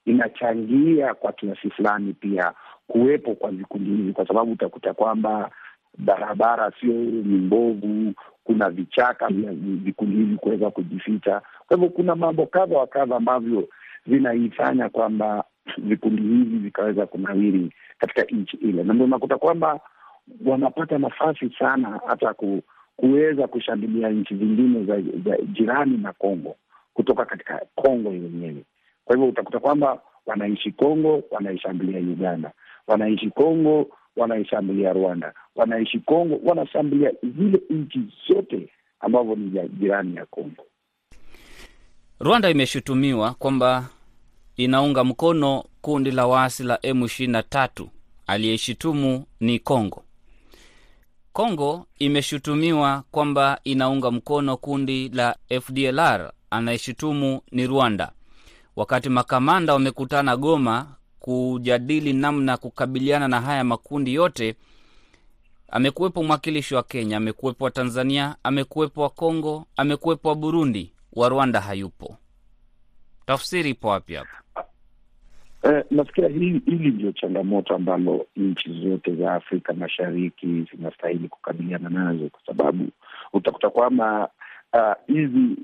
inachangia 0.04 1.14
kwa 1.14 1.32
kiasi 1.32 1.70
fulani 1.70 2.12
pia 2.12 2.52
kuwepo 2.86 3.34
kwa 3.34 3.50
vikundi 3.50 3.90
hivi, 3.90 4.12
kwa 4.12 4.26
sababu 4.26 4.52
utakuta 4.52 4.94
kwamba 4.94 5.50
barabara 5.98 6.72
sio 6.80 6.92
ni 6.92 7.38
mbovu, 7.38 8.12
kuna 8.44 8.70
vichaka 8.70 9.28
vya 9.28 9.52
vikundi 9.54 10.16
hivi 10.16 10.36
kuweza 10.36 10.70
kujificha. 10.70 11.42
Kwa 11.66 11.76
hivyo 11.76 11.90
kuna 11.90 12.14
mambo 12.16 12.46
kadha 12.46 12.78
wa 12.78 12.86
kadha 12.86 13.16
ambavyo 13.16 13.68
vinaifanya 14.06 14.88
kwamba 14.88 15.44
vikundi 15.78 16.22
hivi 16.22 16.58
vikaweza 16.58 17.06
kunawiri 17.06 17.72
katika 17.98 18.22
nchi 18.22 18.56
ile, 18.56 18.82
na 18.84 18.92
ndio 18.94 19.04
unakuta 19.06 19.38
kwamba 19.38 19.80
wanapata 20.46 20.98
nafasi 20.98 21.50
sana 21.58 22.00
hata 22.06 22.34
ku, 22.34 22.62
kuweza 22.96 23.46
kushambulia 23.46 24.08
nchi 24.08 24.36
zingine 24.36 24.84
za, 24.84 25.00
za 25.00 25.36
jirani 25.42 25.96
na 25.98 26.12
Kongo 26.12 26.56
kutoka 27.00 27.24
katika 27.24 27.66
Kongo 27.74 28.10
yenyewe. 28.12 28.64
Kwa 29.04 29.16
hivyo 29.16 29.28
utakuta 29.30 29.58
kwamba 29.58 30.00
wanaishi 30.26 30.72
Kongo, 30.72 31.22
wanaishambulia 31.30 31.98
Uganda, 32.00 32.52
wanaishi 32.86 33.30
Kongo, 33.30 33.86
wanaishambulia 34.16 34.92
Rwanda, 34.92 35.34
wanaishi 35.56 35.98
Kongo, 35.98 36.40
wanashambulia 36.44 37.12
zile 37.22 37.60
nchi 37.70 38.00
zote 38.28 38.68
ambavyo 39.00 39.34
ni 39.34 39.68
jirani 39.68 40.16
ya 40.16 40.26
Kongo. 40.26 40.66
Rwanda 42.20 42.50
imeshutumiwa 42.50 43.34
kwamba 43.34 43.88
inaunga 44.56 45.04
mkono 45.04 45.64
kundi 45.80 46.10
la 46.10 46.26
waasi 46.26 46.62
la 46.64 46.78
M 46.82 47.04
ishirini 47.04 47.32
na 47.32 47.42
tatu. 47.42 47.88
Aliyeshutumu 48.26 49.24
ni 49.40 49.58
Kongo. 49.58 50.04
Kongo 51.32 51.86
imeshutumiwa 51.98 53.04
kwamba 53.10 53.60
inaunga 53.64 54.10
mkono 54.10 54.56
kundi 54.56 55.08
la 55.08 55.36
FDLR 55.62 56.32
anayeshutumu 56.50 57.40
ni 57.52 57.66
Rwanda. 57.66 58.12
Wakati 58.76 59.08
makamanda 59.08 59.72
wamekutana 59.72 60.36
Goma 60.36 60.86
kujadili 61.20 62.12
namna 62.12 62.52
ya 62.52 62.58
kukabiliana 62.58 63.28
na 63.28 63.40
haya 63.40 63.64
makundi 63.64 64.14
yote, 64.14 64.54
amekuwepo 65.68 66.22
mwakilishi 66.22 66.74
wa 66.74 66.82
Kenya, 66.82 67.16
amekuwepo 67.16 67.64
wa 67.64 67.70
Tanzania, 67.70 68.36
amekuwepo 68.42 69.02
wa 69.02 69.10
Kongo, 69.10 69.66
amekuwepo 69.76 70.28
wa 70.28 70.34
Burundi, 70.34 70.92
wa 71.12 71.28
Rwanda 71.28 71.60
hayupo. 71.60 72.16
Tafsiri 73.26 73.70
ipo 73.70 73.88
wapi 73.88 74.14
hapa? 74.14 74.42
Eh, 75.62 75.84
hili 76.16 76.62
hili 76.66 76.90
ndio 76.90 77.12
changamoto 77.12 77.74
ambalo 77.74 78.26
nchi 78.36 78.82
zote 78.82 79.14
za 79.14 79.32
Afrika 79.34 79.72
Mashariki 79.72 80.66
zinastahili 80.76 81.28
kukabiliana 81.28 81.88
nazo, 81.88 82.28
kwa 82.28 82.40
sababu 82.46 82.88
utakuta 83.32 83.70
kwamba 83.70 84.28
hizi 85.06 85.56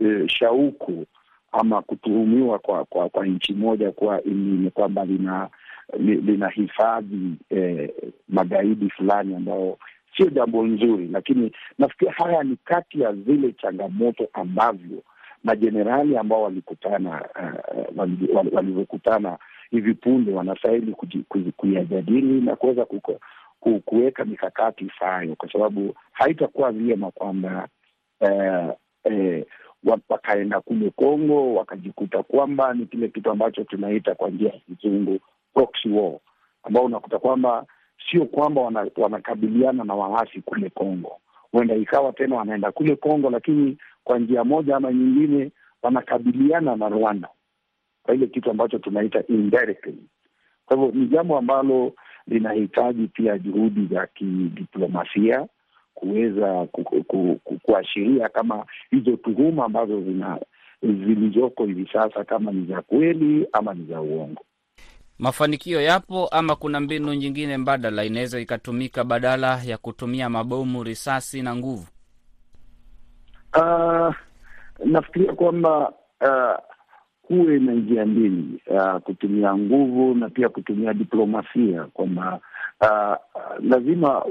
uh, 0.00 0.06
uh, 0.06 0.26
shauku 0.28 1.06
ama 1.52 1.82
kutuhumiwa 1.82 2.58
kwa 2.58 2.84
kwa, 2.84 3.08
kwa 3.08 3.26
nchi 3.26 3.52
moja 3.54 3.90
kuwa 3.92 4.20
ni 4.24 4.70
kwamba 4.70 5.04
lina 5.04 5.48
linahifadhi 5.98 7.34
eh, 7.50 7.90
magaidi 8.28 8.90
fulani 8.90 9.34
ambao 9.36 9.78
sio 10.16 10.30
jambo 10.30 10.66
nzuri, 10.66 11.08
lakini 11.12 11.52
nafikiri 11.78 12.10
haya 12.10 12.42
ni 12.42 12.56
kati 12.64 13.00
ya 13.00 13.12
zile 13.12 13.52
changamoto 13.52 14.28
ambavyo 14.32 15.02
majenerali 15.44 16.16
ambao 16.16 16.42
walikutana 16.42 17.28
uh, 17.96 18.52
walivyokutana 18.52 19.38
hivi 19.70 19.94
punde 19.94 20.32
wanastahili 20.32 20.96
kuyajadili 21.56 22.40
na 22.40 22.56
kuweza 22.56 22.86
kuweka 23.84 24.24
mikakati 24.24 24.84
ifaayo, 24.84 25.34
kwa 25.36 25.52
sababu 25.52 25.94
haitakuwa 26.12 26.72
vyema 26.72 27.10
kwamba 27.10 27.68
uh, 28.20 28.74
uh, 29.04 29.98
wakaenda 30.08 30.60
kule 30.60 30.90
Kongo 30.90 31.54
wakajikuta 31.54 32.22
kwamba 32.22 32.74
ni 32.74 32.86
kile 32.86 33.08
kitu 33.08 33.30
ambacho 33.30 33.64
tunaita 33.64 34.14
kwa 34.14 34.30
njia 34.30 34.52
ya 34.52 34.58
kizungu 34.76 35.18
proxy 35.54 35.88
ambao 36.62 36.84
unakuta 36.84 37.18
kwamba 37.18 37.66
sio 38.10 38.24
kwamba 38.24 38.60
wana, 38.60 38.86
wanakabiliana 38.96 39.84
na 39.84 39.94
waasi 39.94 40.40
kule 40.40 40.70
Kongo, 40.70 41.20
huenda 41.52 41.74
ikawa 41.74 42.12
tena 42.12 42.36
wanaenda 42.36 42.72
kule 42.72 42.96
Kongo, 42.96 43.30
lakini 43.30 43.78
kwa 44.04 44.18
njia 44.18 44.44
moja 44.44 44.76
ama 44.76 44.92
nyingine 44.92 45.50
wanakabiliana 45.82 46.76
na 46.76 46.88
Rwanda 46.88 47.28
kwa 48.02 48.14
ile 48.14 48.26
kitu 48.26 48.50
ambacho 48.50 48.78
tunaita 48.78 49.24
indirectly. 49.28 49.98
Kwa 50.66 50.76
hivyo 50.76 50.92
ni 51.00 51.06
jambo 51.06 51.38
ambalo 51.38 51.92
linahitaji 52.26 53.06
pia 53.08 53.38
juhudi 53.38 53.86
za 53.94 54.06
kidiplomasia 54.06 55.46
kuweza 55.94 56.66
ku, 56.72 56.84
ku, 56.84 57.04
ku, 57.04 57.58
kuashiria 57.62 58.28
kama 58.28 58.66
hizo 58.90 59.16
tuhuma 59.16 59.64
ambazo 59.64 60.00
zina 60.00 60.38
zilizoko 60.82 61.64
hivi 61.64 61.88
sasa 61.92 62.24
kama 62.24 62.52
ni 62.52 62.66
za 62.66 62.82
kweli 62.82 63.46
ama 63.52 63.74
ni 63.74 63.86
za 63.86 64.00
uongo. 64.00 64.44
Mafanikio 65.18 65.80
yapo 65.80 66.28
ama 66.28 66.56
kuna 66.56 66.80
mbinu 66.80 67.14
nyingine 67.14 67.56
mbadala 67.56 68.04
inaweza 68.04 68.40
ikatumika 68.40 69.04
badala 69.04 69.62
ya 69.64 69.78
kutumia 69.78 70.30
mabomu, 70.30 70.82
risasi 70.84 71.42
na 71.42 71.56
nguvu? 71.56 71.86
Uh, 73.56 74.14
nafikiria 74.84 75.32
kwamba 75.32 75.92
uh, 76.20 76.58
na 77.60 77.72
njia 77.72 78.06
mbili 78.06 78.62
uh, 78.66 78.96
kutumia 78.96 79.56
nguvu 79.56 80.14
na 80.14 80.28
pia 80.30 80.48
kutumia 80.48 80.94
diplomasia, 80.94 81.84
kwamba 81.84 82.40
uh, 82.80 83.16
lazima 83.64 84.24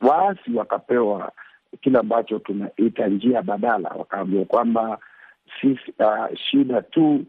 waasi 0.00 0.52
wakapewa 0.54 1.32
kile 1.80 1.98
ambacho 1.98 2.38
tunaita 2.38 3.06
njia 3.08 3.42
badala, 3.42 3.88
wakaambia 3.88 4.44
kwamba 4.44 4.98
sisi, 5.60 5.92
uh, 5.98 6.36
shida 6.36 6.82
tu 6.82 7.24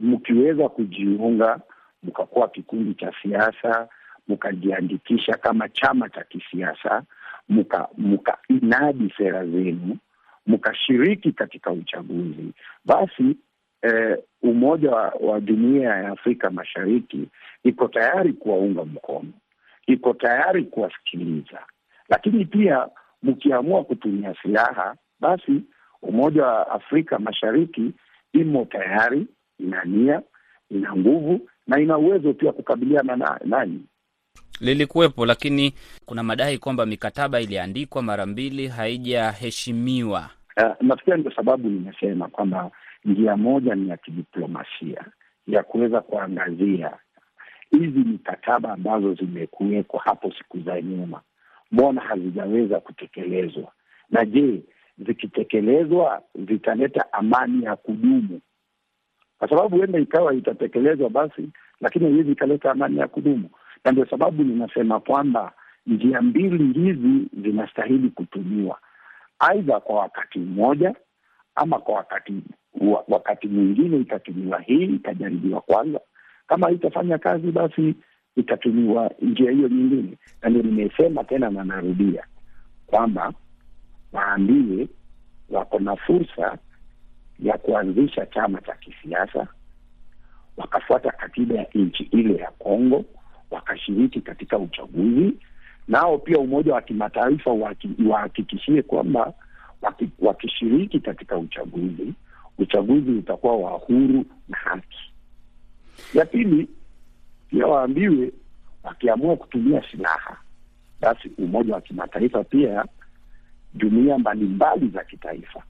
mkiweza 0.00 0.68
kujiunga 0.68 1.60
mkakuwa 2.02 2.48
kikundi 2.48 2.94
cha 2.94 3.12
siasa 3.22 3.88
mkajiandikisha 4.28 5.32
kama 5.36 5.68
chama 5.68 6.08
cha 6.08 6.24
kisiasa 6.24 7.02
mka 7.48 7.88
mkainadi 7.98 9.14
sera 9.16 9.46
zenu 9.46 9.96
mkashiriki 10.46 11.32
katika 11.32 11.70
uchaguzi, 11.70 12.52
basi 12.84 13.36
eh, 13.82 14.18
Umoja 14.42 14.90
wa, 15.20 15.40
Jumuiya 15.40 15.90
ya 15.96 16.08
Afrika 16.08 16.50
Mashariki 16.50 17.28
iko 17.64 17.88
tayari 17.88 18.32
kuwaunga 18.32 18.84
mkono, 18.84 19.32
iko 19.86 20.12
tayari 20.14 20.64
kuwasikiliza, 20.64 21.60
lakini 22.08 22.44
pia 22.44 22.88
mkiamua 23.22 23.84
kutumia 23.84 24.34
silaha, 24.42 24.94
basi 25.20 25.62
Umoja 26.02 26.46
wa 26.46 26.70
Afrika 26.70 27.18
Mashariki 27.18 27.92
imo 28.32 28.64
tayari, 28.64 29.26
ina 29.58 29.84
nia, 29.84 30.22
ina 30.70 30.96
nguvu 30.96 31.48
na 31.66 31.80
ina 31.80 31.98
uwezo 31.98 32.32
pia 32.34 32.52
kukabiliana 32.52 33.16
na. 33.44 33.68
Lilikuwepo, 34.60 35.26
lakini 35.26 35.74
kuna 36.06 36.22
madai 36.22 36.58
kwamba 36.58 36.86
mikataba 36.86 37.40
iliandikwa 37.40 38.02
mara 38.02 38.26
mbili 38.26 38.68
haijaheshimiwa. 38.68 40.30
Uh, 40.56 40.72
nafikiri 40.80 41.18
ndio 41.20 41.32
sababu 41.32 41.68
nimesema 41.68 42.28
kwamba 42.28 42.70
njia 43.04 43.36
moja 43.36 43.74
ni 43.74 43.88
ya 43.88 43.96
kidiplomasia 43.96 45.04
ya 45.46 45.62
kuweza 45.62 46.00
kuangazia 46.00 46.90
hizi 47.70 47.98
mikataba 47.98 48.72
ambazo 48.72 49.14
zimekuwekwa 49.14 50.00
hapo 50.02 50.32
siku 50.38 50.60
za 50.60 50.80
nyuma, 50.82 51.20
mbona 51.72 52.00
hazijaweza 52.00 52.80
kutekelezwa? 52.80 53.72
Na 54.10 54.24
je, 54.24 54.62
zikitekelezwa 54.98 56.22
zitaleta 56.48 57.12
amani 57.12 57.64
ya 57.64 57.76
kudumu? 57.76 58.40
Kwa 59.38 59.48
sababu 59.48 59.76
huenda 59.76 59.98
ikawa 59.98 60.34
itatekelezwa 60.34 61.10
basi, 61.10 61.48
lakini 61.80 62.04
haiwezi 62.04 62.32
ikaleta 62.32 62.70
amani 62.70 62.98
ya 62.98 63.08
kudumu, 63.08 63.50
na 63.84 63.92
ndio 63.92 64.06
sababu 64.06 64.44
ninasema 64.44 65.00
kwamba 65.00 65.52
njia 65.86 66.22
mbili 66.22 66.72
hizi 66.72 67.28
zinastahili 67.42 68.10
kutumiwa, 68.10 68.78
aidha 69.38 69.80
kwa 69.80 69.96
wakati 70.00 70.38
mmoja 70.38 70.94
ama 71.54 71.78
kwa 71.78 71.94
wakati 71.94 72.34
wakati 73.08 73.46
mwingine 73.48 73.96
itatumiwa 73.96 74.60
hii, 74.60 74.84
itajaribiwa 74.84 75.60
kwanza. 75.60 76.00
Kama 76.46 76.66
haitafanya 76.66 77.18
kazi, 77.18 77.52
basi 77.52 77.94
itatumiwa 78.36 79.10
njia 79.22 79.50
hiyo 79.50 79.68
nyingine. 79.68 80.18
Na 80.42 80.48
ndio 80.50 80.62
nimesema 80.62 81.24
tena 81.24 81.50
na 81.50 81.64
narudia 81.64 82.24
kwamba 82.86 83.32
waambie 84.12 84.88
wako 85.50 85.78
na 85.78 85.96
fursa 85.96 86.58
ya 87.38 87.58
kuanzisha 87.58 88.26
chama 88.26 88.60
cha 88.60 88.74
kisiasa, 88.74 89.46
wakafuata 90.56 91.10
katiba 91.10 91.54
ya 91.54 91.66
nchi 91.74 92.02
ile 92.02 92.34
ya 92.36 92.50
Kongo, 92.50 93.04
wakashiriki 93.50 94.20
katika 94.20 94.58
uchaguzi. 94.58 95.32
Nao 95.88 96.18
pia 96.18 96.38
Umoja 96.38 96.74
wa 96.74 96.82
Kimataifa 96.82 97.50
wahakikishie 98.08 98.82
kwamba 98.82 99.32
wakishiriki 100.18 101.00
katika 101.00 101.36
uchaguzi, 101.38 102.14
uchaguzi 102.58 103.10
utakuwa 103.10 103.56
wa 103.56 103.70
huru 103.70 104.24
na 104.48 104.56
haki. 104.56 104.98
Ya 106.14 106.24
pili, 106.26 106.68
pia 107.50 107.66
waambiwe 107.66 108.32
wakiamua 108.82 109.36
kutumia 109.36 109.82
silaha, 109.90 110.36
basi 111.00 111.30
Umoja 111.38 111.74
wa 111.74 111.80
Kimataifa 111.80 112.44
pia 112.44 112.84
jumuiya 113.74 114.18
mbalimbali 114.18 114.88
za 114.88 115.04
kitaifa 115.04 115.62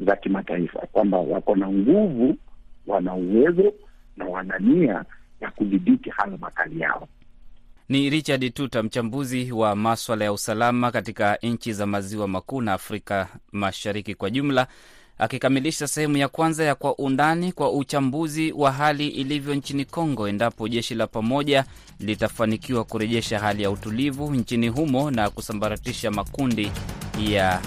za 0.00 0.16
kimataifa 0.16 0.78
kwamba 0.92 1.18
wako 1.18 1.56
na 1.56 1.68
nguvu, 1.68 2.36
wana 2.86 3.14
uwezo 3.14 3.72
na 4.16 4.24
wana 4.24 4.58
nia 4.58 5.04
ya 5.42 5.50
kudhibiti 5.50 6.10
hayo 6.10 6.36
makali 6.40 6.80
yao. 6.80 7.08
Ni 7.88 8.10
Richard 8.10 8.54
Tuta, 8.54 8.82
mchambuzi 8.82 9.52
wa 9.52 9.76
maswala 9.76 10.24
ya 10.24 10.32
usalama 10.32 10.90
katika 10.90 11.38
nchi 11.42 11.72
za 11.72 11.86
maziwa 11.86 12.28
makuu 12.28 12.60
na 12.60 12.72
Afrika 12.72 13.28
Mashariki 13.52 14.14
kwa 14.14 14.30
jumla, 14.30 14.66
akikamilisha 15.18 15.88
sehemu 15.88 16.16
ya 16.16 16.28
kwanza 16.28 16.64
ya 16.64 16.74
Kwa 16.74 16.98
Undani 16.98 17.52
kwa 17.52 17.72
uchambuzi 17.72 18.52
wa 18.52 18.72
hali 18.72 19.08
ilivyo 19.08 19.54
nchini 19.54 19.84
Kongo 19.84 20.28
endapo 20.28 20.68
jeshi 20.68 20.94
la 20.94 21.06
pamoja 21.06 21.64
litafanikiwa 22.00 22.84
kurejesha 22.84 23.38
hali 23.38 23.62
ya 23.62 23.70
utulivu 23.70 24.34
nchini 24.34 24.68
humo 24.68 25.10
na 25.10 25.30
kusambaratisha 25.30 26.10
makundi 26.10 26.72
ya 27.28 27.60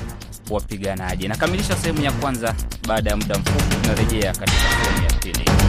wapiganaji. 0.49 1.27
Nakamilisha 1.27 1.75
sehemu 1.75 2.01
ya 2.01 2.11
kwanza. 2.11 2.55
Baada 2.88 3.09
ya 3.09 3.17
muda 3.17 3.38
mfupi, 3.38 3.75
tunarejea 3.81 4.33
katika 4.33 4.57
sehemu 4.83 5.03
ya 5.03 5.19
pili. 5.19 5.64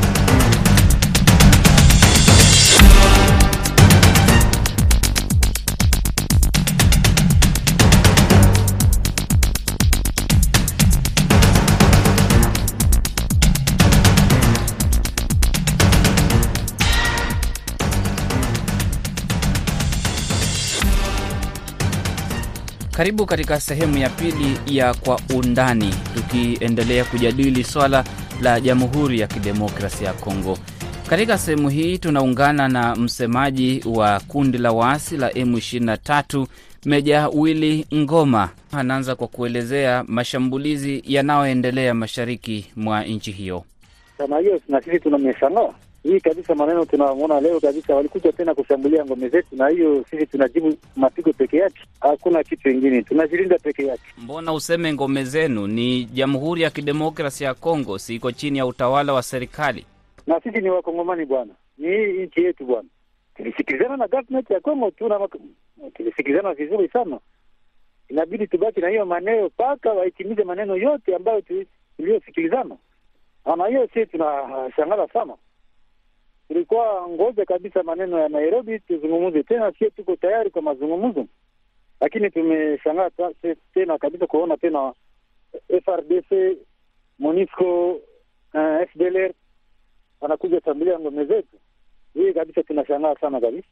Karibu 22.96 23.26
katika 23.26 23.60
sehemu 23.60 23.98
ya 23.98 24.08
pili 24.08 24.76
ya 24.78 24.94
Kwa 24.94 25.20
Undani, 25.36 25.94
tukiendelea 26.14 27.04
kujadili 27.04 27.64
swala 27.64 28.04
la 28.42 28.60
Jamhuri 28.60 29.20
ya 29.20 29.26
Kidemokrasia 29.26 30.06
ya 30.08 30.12
Kongo. 30.14 30.58
Katika 31.10 31.38
sehemu 31.38 31.68
hii 31.68 31.98
tunaungana 31.98 32.68
na 32.68 32.96
msemaji 32.96 33.82
wa 33.86 34.20
kundi 34.20 34.58
la 34.58 34.72
waasi 34.72 35.16
la 35.16 35.28
M23 35.30 36.46
Meja 36.84 37.28
Willy 37.28 37.86
Ngoma. 37.94 38.50
Anaanza 38.72 39.14
kwa 39.16 39.28
kuelezea 39.28 40.04
mashambulizi 40.08 41.02
yanayoendelea 41.06 41.94
mashariki 41.94 42.72
mwa 42.76 43.04
nchi 43.04 43.32
hiyo. 43.32 43.64
Kama 44.18 44.38
hiyo 44.38 44.60
na 44.68 44.82
sisi 44.82 45.00
tunameshangaa 45.00 45.72
hii 46.06 46.20
kabisa, 46.20 46.54
maneno 46.54 46.84
tunamwona 46.84 47.40
leo 47.40 47.60
kabisa, 47.60 47.94
walikuja 47.94 48.32
tena 48.32 48.54
kushambulia 48.54 49.04
ngome 49.04 49.28
zetu, 49.28 49.56
na 49.56 49.68
hiyo 49.68 50.04
sisi 50.10 50.26
tunajibu 50.26 50.74
mapigo 50.96 51.32
peke 51.32 51.56
yake, 51.56 51.80
hakuna 52.00 52.42
kitu 52.44 52.70
ingine, 52.70 53.02
tunajilinda 53.02 53.58
peke 53.58 53.86
yake. 53.86 54.02
Mbona 54.18 54.52
useme 54.52 54.92
ngome 54.92 55.24
zenu? 55.24 55.66
Ni 55.66 56.04
Jamhuri 56.04 56.62
ya 56.62 56.70
Kidemokrasia 56.70 57.48
ya 57.48 57.54
Kongo, 57.54 57.98
si 57.98 58.14
iko 58.14 58.32
chini 58.32 58.58
ya 58.58 58.66
utawala 58.66 59.12
wa 59.12 59.22
serikali? 59.22 59.86
Na 60.26 60.40
sisi 60.40 60.58
ni 60.60 60.70
Wakongomani 60.70 61.24
bwana, 61.26 61.52
ni 61.78 61.88
hii 61.88 62.12
nchi 62.26 62.40
yetu 62.44 62.64
bwana. 62.64 62.88
Tulisikilizana 63.36 63.96
na 63.96 64.08
government 64.08 64.50
ya 64.50 64.60
Kongo 64.60 64.90
tuna 64.90 65.28
tulisikilizana 65.94 66.54
vizuri 66.54 66.88
sana. 66.88 67.18
Inabidi 68.08 68.46
tubaki 68.46 68.80
na 68.80 68.88
hiyo 68.88 69.06
maneno 69.06 69.46
mpaka 69.46 69.92
wahitimize 69.92 70.44
maneno 70.44 70.76
yote 70.76 71.16
ambayo 71.16 71.42
tuliyosikilizana. 71.96 72.76
Na 73.56 73.66
hiyo 73.66 73.88
sisi 73.94 74.06
tunashangala 74.06 75.08
sana 75.08 75.34
tulikuwa 76.48 77.08
ngoja 77.08 77.44
kabisa 77.44 77.82
maneno 77.82 78.18
ya 78.18 78.28
Nairobi 78.28 78.78
tuzungumuze 78.78 79.42
tena, 79.42 79.72
sie 79.78 79.90
tuko 79.90 80.16
tayari 80.16 80.50
kwa 80.50 80.62
mazungumzo, 80.62 81.26
lakini 82.00 82.30
tumeshangaa 82.30 83.10
tena 83.74 83.98
kabisa 83.98 84.26
kuona 84.26 84.56
tena 84.56 84.92
FRDC, 85.84 86.56
MONUSCO, 87.18 87.92
uh, 88.54 88.82
FDLR 88.92 89.32
wanakuja 90.20 90.60
shambulia 90.64 90.98
ngome 91.00 91.24
zetu. 91.24 91.56
Hii 92.14 92.32
kabisa 92.32 92.62
tunashangaa 92.62 93.14
sana 93.14 93.40
kabisa, 93.40 93.68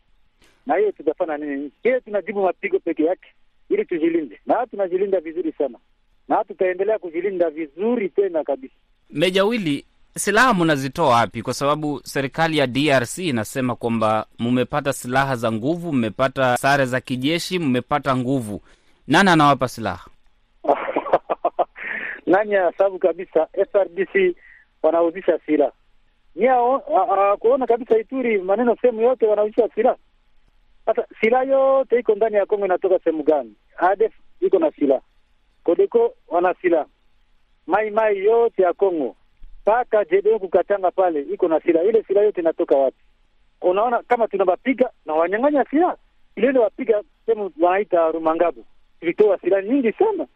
na 0.67 0.77
hiyo 0.77 0.93
tutafanya 0.93 1.37
nini? 1.37 1.71
Hiyo 1.83 2.01
tunajibu 2.01 2.43
mapigo 2.43 2.79
peke 2.79 3.05
yake 3.05 3.29
ili 3.69 3.85
tujilinde, 3.85 4.41
na 4.47 4.67
tunajilinda 4.67 5.21
vizuri 5.21 5.53
sana, 5.53 5.79
na 6.29 6.45
tutaendelea 6.45 6.99
kujilinda 6.99 7.51
vizuri 7.51 8.09
tena 8.09 8.45
kabisa. 8.45 8.75
Meja 9.11 9.45
Wili, 9.45 9.85
silaha 10.17 10.55
mnazitoa 10.55 11.09
wapi? 11.09 11.43
Kwa 11.43 11.55
sababu 11.55 12.01
serikali 12.05 12.59
ya 12.59 12.67
DRC 12.67 13.19
inasema 13.19 13.77
kwamba 13.77 14.27
mmepata 14.39 14.93
silaha 14.93 15.37
za 15.37 15.53
nguvu, 15.53 15.93
mmepata 15.93 16.57
sare 16.57 16.85
za 16.87 17.01
kijeshi, 17.01 17.59
mmepata 17.59 18.17
nguvu. 18.17 18.61
Nani 19.09 19.31
anawapa 19.31 19.69
silaha? 19.69 20.11
Nani 22.27 22.53
sababu 22.79 22.99
kabisa 22.99 23.47
FRDC 23.73 24.37
wanauzisha 24.83 25.39
silaha 25.47 25.73
nia 26.35 26.57
kuona 27.39 27.67
kabisa 27.67 27.99
Ituri 27.99 28.39
maneno 28.39 28.77
sehemu 28.81 29.01
yote 29.01 29.27
wanauzisha 29.27 29.69
silaha. 29.75 29.97
Sasa 30.87 31.07
silaha 31.21 31.45
yote 31.45 31.99
iko 31.99 32.15
ndani 32.15 32.37
ya 32.37 32.47
Kongo 32.47 32.65
inatoka 32.67 32.99
sehemu 33.05 33.23
gani? 33.23 33.55
ADF 33.77 34.13
iko 34.41 34.59
na 34.59 34.71
silaha, 34.73 35.01
Kodeko 35.65 36.15
wana 36.29 36.55
silaha, 36.63 36.87
Mai 37.67 37.91
Mai 37.91 38.19
yote 38.25 38.63
ya 38.63 38.73
Kongo 38.73 39.17
mpaka 39.65 40.05
JDM 40.05 40.39
kukatanga 40.39 40.91
pale 40.91 41.21
iko 41.21 41.49
na 41.49 41.61
silaha. 41.61 41.85
Ile 41.87 42.03
silaha 42.03 42.27
yote 42.27 42.41
inatoka 42.41 42.77
wapi? 42.77 42.97
Unaona 43.63 44.03
kama 44.03 44.29
tunawapiga 44.29 44.91
na 45.07 45.13
wanyang'anya 45.15 45.65
silaha 45.71 45.97
ile 46.37 46.49
ile, 46.49 46.59
wapiga 46.59 47.03
sehemu 47.27 47.51
wanaita 47.61 48.11
Rumangabo, 48.11 48.65
tulitoa 49.01 49.39
silaha 49.39 49.63
nyingi 49.63 49.93
sana, 49.93 50.27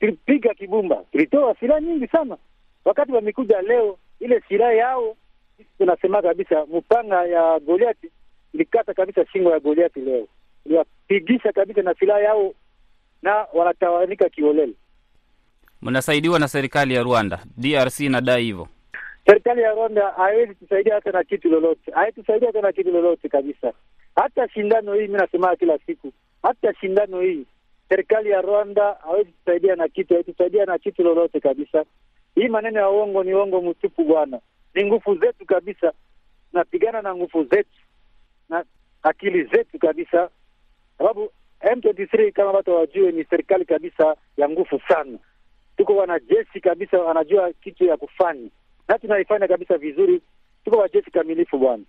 tulipiga 0.00 0.54
Kibumba, 0.54 0.96
tulitoa 1.12 1.54
silaha 1.54 1.80
nyingi 1.80 2.06
sana. 2.06 2.36
Wakati 2.84 3.12
wamekuja 3.12 3.60
leo, 3.62 3.98
ile 4.20 4.42
silaha 4.48 4.72
yao 4.72 5.16
tunasema 5.78 6.22
kabisa, 6.22 6.66
mpanga 6.66 7.24
ya 7.24 7.58
Goliati 7.60 8.10
ilikata 8.54 8.94
kabisa 8.94 9.26
shingo 9.26 9.50
ya 9.50 9.60
Goliati 9.60 10.00
leo, 10.00 10.26
iliwapigisha 10.64 11.52
kabisa 11.52 11.82
na 11.82 11.94
silaha 11.94 12.20
yao, 12.20 12.54
na 13.22 13.46
wanatawanika 13.52 14.28
kiolele 14.28 14.72
Mnasaidiwa 15.82 16.38
na 16.38 16.48
serikali 16.48 16.94
ya 16.94 17.02
Rwanda. 17.02 17.38
DRC 17.56 18.00
inadai 18.00 18.44
hivyo. 18.44 18.68
Serikali 19.26 19.62
ya 19.62 19.70
Rwanda 19.72 20.10
haiwezi 20.10 20.54
tusaidia 20.54 20.94
hata 20.94 21.10
na 21.12 21.24
kitu 21.24 21.48
lolote, 21.48 21.90
haitusaidia 21.92 22.48
hata 22.48 22.60
na 22.60 22.72
kitu 22.72 22.90
lolote 22.90 23.28
kabisa. 23.28 23.72
Hata 24.16 24.48
shindano 24.48 24.94
hii, 24.94 25.06
mi 25.08 25.18
nasema 25.18 25.56
kila 25.56 25.78
siku, 25.86 26.12
hata 26.42 26.74
shindano 26.74 27.20
hii 27.20 27.46
serikali 27.88 28.30
ya 28.30 28.40
Rwanda 28.40 28.96
hawezi 29.02 29.30
tusaidia 29.32 29.76
na 29.76 29.88
kitu, 29.88 30.14
haitusaidia 30.14 30.64
na 30.64 30.78
kitu 30.78 31.02
lolote 31.02 31.40
kabisa. 31.40 31.84
Hii 32.34 32.48
maneno 32.48 32.80
ya 32.80 32.90
uongo 32.90 33.24
ni 33.24 33.34
uongo 33.34 33.60
mtupu 33.62 34.04
bwana, 34.04 34.40
ni 34.74 34.84
nguvu 34.84 35.14
zetu 35.16 35.46
kabisa, 35.46 35.92
tunapigana 36.50 37.02
na 37.02 37.14
nguvu 37.14 37.44
zetu 37.44 37.80
na 38.48 38.64
akili 39.02 39.44
zetu 39.44 39.78
kabisa, 39.78 40.30
sababu 40.98 41.30
M23 41.60 42.32
kama 42.32 42.50
watu 42.50 42.74
wajue, 42.74 43.12
ni 43.12 43.24
serikali 43.24 43.64
kabisa 43.64 44.16
ya 44.36 44.48
nguvu 44.48 44.80
sana. 44.88 45.18
Tuko 45.76 45.96
wanajeshi 45.96 46.60
kabisa, 46.60 46.98
wanajua 46.98 47.52
kitu 47.52 47.84
ya 47.84 47.96
kufanya 47.96 48.48
na 48.88 48.98
tunaifanya 48.98 49.48
kabisa 49.48 49.78
vizuri. 49.78 50.20
Tuko 50.64 50.76
wajeshi 50.76 51.10
kamilifu 51.10 51.58
bwana. 51.58 51.82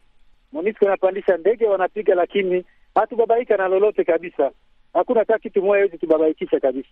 MONUSCO 0.51 0.85
wanapandisha 0.85 1.37
ndege 1.37 1.65
wanapiga, 1.67 2.15
lakini 2.15 2.65
hatubabaika 2.95 3.57
na 3.57 3.67
lolote 3.67 4.03
kabisa. 4.03 4.51
Hakuna 4.93 5.19
hata 5.19 5.39
kitu 5.39 5.61
moja 5.61 5.73
hawezi 5.77 5.97
tubabaikisha 5.97 6.59
kabisa. 6.59 6.89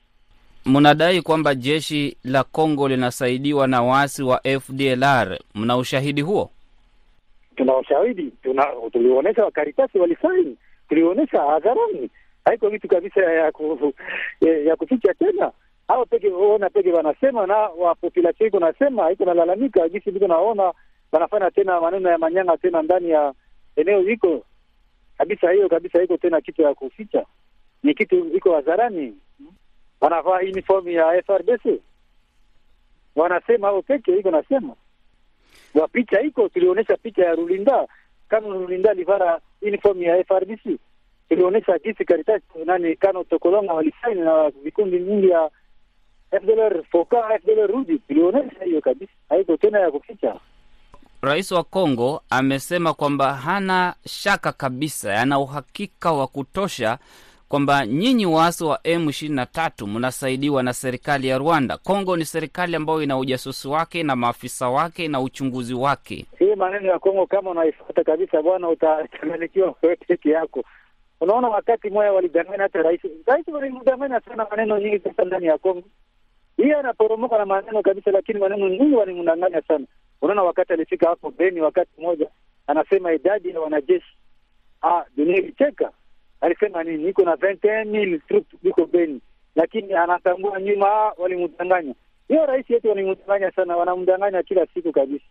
Mnadai 0.66 1.22
kwamba 1.22 1.56
jeshi 1.56 2.18
la 2.24 2.44
Kongo 2.44 2.88
linasaidiwa 2.88 3.68
na 3.68 3.82
waasi 3.82 4.24
wa 4.24 4.42
FDLR. 4.60 5.40
Mna 5.56 5.78
ushahidi 5.78 6.22
huo? 6.22 6.50
Tuna 7.56 7.78
ushahidi, 7.78 8.32
tuna 8.44 8.66
tulionyesha 8.92 9.44
wakaritasi 9.46 9.98
walisaini, 10.00 10.58
tulionyesha 10.90 11.42
hadharani, 11.42 12.10
haiko 12.46 12.70
vitu 12.70 12.88
kabisa 12.88 13.22
ya 13.22 13.52
ku, 13.52 13.94
ya, 14.42 14.58
ya 14.58 14.76
kuficha 14.76 15.14
tena. 15.14 15.52
Hao 15.88 16.06
peke 16.06 16.28
ona 16.34 16.70
peke 16.70 16.92
wanasema 16.94 17.48
na 17.48 17.56
wa 17.58 17.96
population 17.96 18.48
iko 18.48 18.60
nasema 18.60 19.12
iko 19.12 19.26
nalalamika, 19.26 19.90
jinsi 19.90 20.12
viko 20.12 20.28
naona 20.28 20.74
wanafanya 21.12 21.52
tena 21.52 21.82
maneno 21.82 22.10
ya 22.10 22.18
manyanga 22.18 22.58
tena 22.58 22.82
ndani 22.82 23.10
ya 23.10 23.34
eneo 23.76 24.10
iko. 24.10 24.44
Kabisa, 25.18 25.52
hiyo 25.52 25.70
kabisa 25.70 26.04
iko 26.04 26.18
tena 26.18 26.42
kitu 26.42 26.62
ya 26.62 26.74
kuficha, 26.74 27.26
ni 27.84 27.94
kitu 27.94 28.36
iko 28.36 28.56
hadharani. 28.56 29.18
Wanavaa 30.02 30.40
uniform 30.40 30.88
ya 30.90 31.24
FRDC 31.24 31.82
wanasema 33.16 33.68
hao 33.68 33.82
peke 33.82 34.18
iko 34.18 34.32
nasema. 34.32 34.76
Wa 35.76 35.88
picha 35.88 36.22
iko, 36.22 36.50
tulionyesha 36.50 36.98
picha 36.98 37.26
ya 37.26 37.36
Rulinda. 37.36 37.88
Kama 38.28 38.48
Rulinda 38.48 38.92
alivara 38.92 39.40
uniform 39.62 40.02
ya 40.04 40.24
FRDC, 40.24 40.80
tulionyesha 41.30 41.80
jinsi 41.80 42.06
Karitasi 42.06 42.46
nani 42.66 42.96
Kano 42.96 43.24
Tokolonga 43.24 43.74
walisaini 43.74 44.22
na 44.22 44.50
vikundi 44.50 45.00
nyingi 45.00 45.30
ya 45.30 45.50
FDLR 46.32 46.84
Foka 46.92 47.18
FDLR 47.40 47.68
Rudi, 47.72 48.00
tulionyesha 48.00 48.64
hiyo 48.66 48.82
kabisa, 48.82 49.12
haiko 49.30 49.58
tena 49.58 49.80
ya 49.80 49.92
kuficha. 49.92 50.36
Rais 51.22 51.52
wa 51.52 51.64
Kongo 51.64 52.22
amesema 52.30 52.94
kwamba 52.94 53.34
hana 53.34 53.96
shaka 54.08 54.52
kabisa, 54.52 55.22
ana 55.22 55.40
uhakika 55.40 56.12
wa 56.12 56.28
kutosha 56.28 56.98
kwamba 57.50 57.86
nyinyi 57.86 58.26
waasi 58.26 58.64
wa 58.64 58.78
M23 58.84 59.88
mnasaidiwa 59.88 60.64
na 60.64 60.74
serikali 60.74 61.28
ya 61.28 61.38
Rwanda. 61.38 61.78
Kongo 61.78 62.18
ni 62.18 62.26
serikali 62.26 62.76
ambayo 62.76 63.02
ina 63.04 63.18
ujasusi 63.18 63.68
wake 63.68 64.04
na 64.04 64.16
maafisa 64.16 64.70
wake 64.70 65.08
na 65.08 65.22
uchunguzi 65.22 65.74
wake. 65.74 66.26
Hii 66.40 66.56
maneno 66.56 66.88
ya 66.88 67.00
Kongo 67.00 67.26
kama 67.28 67.52
unaifuata 67.52 68.04
kabisa 68.04 68.42
bwana, 68.42 68.70
utachanganyikiwa 68.70 69.76
wewe 69.82 69.96
peke 69.96 70.30
yako. 70.30 70.64
Unaona, 71.22 71.48
wakati 71.48 71.90
moya 71.90 72.14
walidanganya 72.14 72.64
hata 72.64 72.82
rais, 72.82 73.02
rais 73.26 73.48
walimdanganya 73.48 74.20
sana 74.22 74.48
maneno 74.52 74.80
nyingi 74.80 75.00
sasa 75.00 75.26
ndani 75.26 75.46
ya 75.46 75.58
Kongo. 75.58 75.84
Hii 76.58 76.72
anaporomoka 76.72 77.38
na 77.38 77.46
maneno 77.46 77.82
kabisa, 77.82 78.12
lakini 78.12 78.40
maneno 78.40 78.70
nyingi 78.70 78.96
wanimdanganya 78.96 79.62
sana. 79.62 79.86
Unaona, 80.22 80.44
wakati 80.44 80.74
alifika 80.74 81.10
hapo 81.10 81.32
Beni, 81.32 81.62
wakati 81.62 81.92
mmoja 82.02 82.28
anasema 82.68 83.14
idadi 83.14 83.50
ya 83.50 83.60
wanajeshi, 83.60 84.18
ah, 84.82 85.04
dunia 85.18 85.38
ilicheka 85.38 85.92
alisema 86.42 86.84
nini? 86.84 87.10
Iko 87.10 87.24
na 87.24 87.36
21000 87.36 88.20
troops 88.28 88.54
iko 88.64 88.86
Beni, 88.86 89.22
lakini 89.56 89.94
anatambua 89.94 90.62
nyuma 90.62 90.88
walimdanganya. 91.18 91.94
Hiyo 92.28 92.46
rais 92.46 92.70
yetu 92.70 92.90
walimdanganya 92.90 93.52
sana, 93.52 93.78
wanamdanganya 93.78 94.44
kila 94.44 94.66
siku 94.74 94.92
kabisa, 94.92 95.26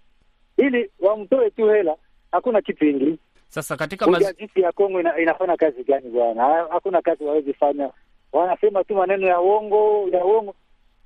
ili 0.57 0.91
wamtoe 1.01 1.51
tu 1.51 1.67
hela, 1.69 1.97
hakuna 2.33 2.63
kitu 2.63 2.87
ingine. 2.87 3.17
Sasa 3.49 3.77
katika 3.77 4.07
maz... 4.07 4.35
Ya 4.57 4.73
Kongo 4.73 5.01
ina, 5.01 5.19
inafanya 5.19 5.57
kazi 5.57 5.85
gani 5.85 6.11
bwana? 6.11 6.67
Hakuna 6.71 7.03
kazi 7.03 7.25
wawezi 7.25 7.55
fanya, 7.55 7.91
wanasema 8.33 8.85
tu 8.85 8.95
maneno 8.95 9.27
ya 9.27 9.41
uongo 9.41 10.09
ya 10.13 10.25
uongo. 10.25 10.55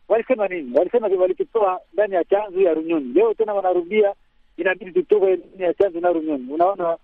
Walisema 0.09 0.49
nini? 0.49 0.79
Walisema 0.79 1.09
walikitoa 1.21 1.81
ndani 1.93 2.15
ya 2.15 2.25
chanzo 2.25 2.61
ya 2.61 2.75
Runyoni, 2.75 3.13
leo 3.15 3.35
tena 3.35 3.55
wanarudia, 3.55 4.15
inabidi 4.57 4.93
tutoke 4.93 5.27
ndani 5.37 5.63
ya 5.63 5.75
chanzo 5.75 6.01
na 6.01 6.13
Runyoni. 6.13 6.53
Unaona 6.53 6.97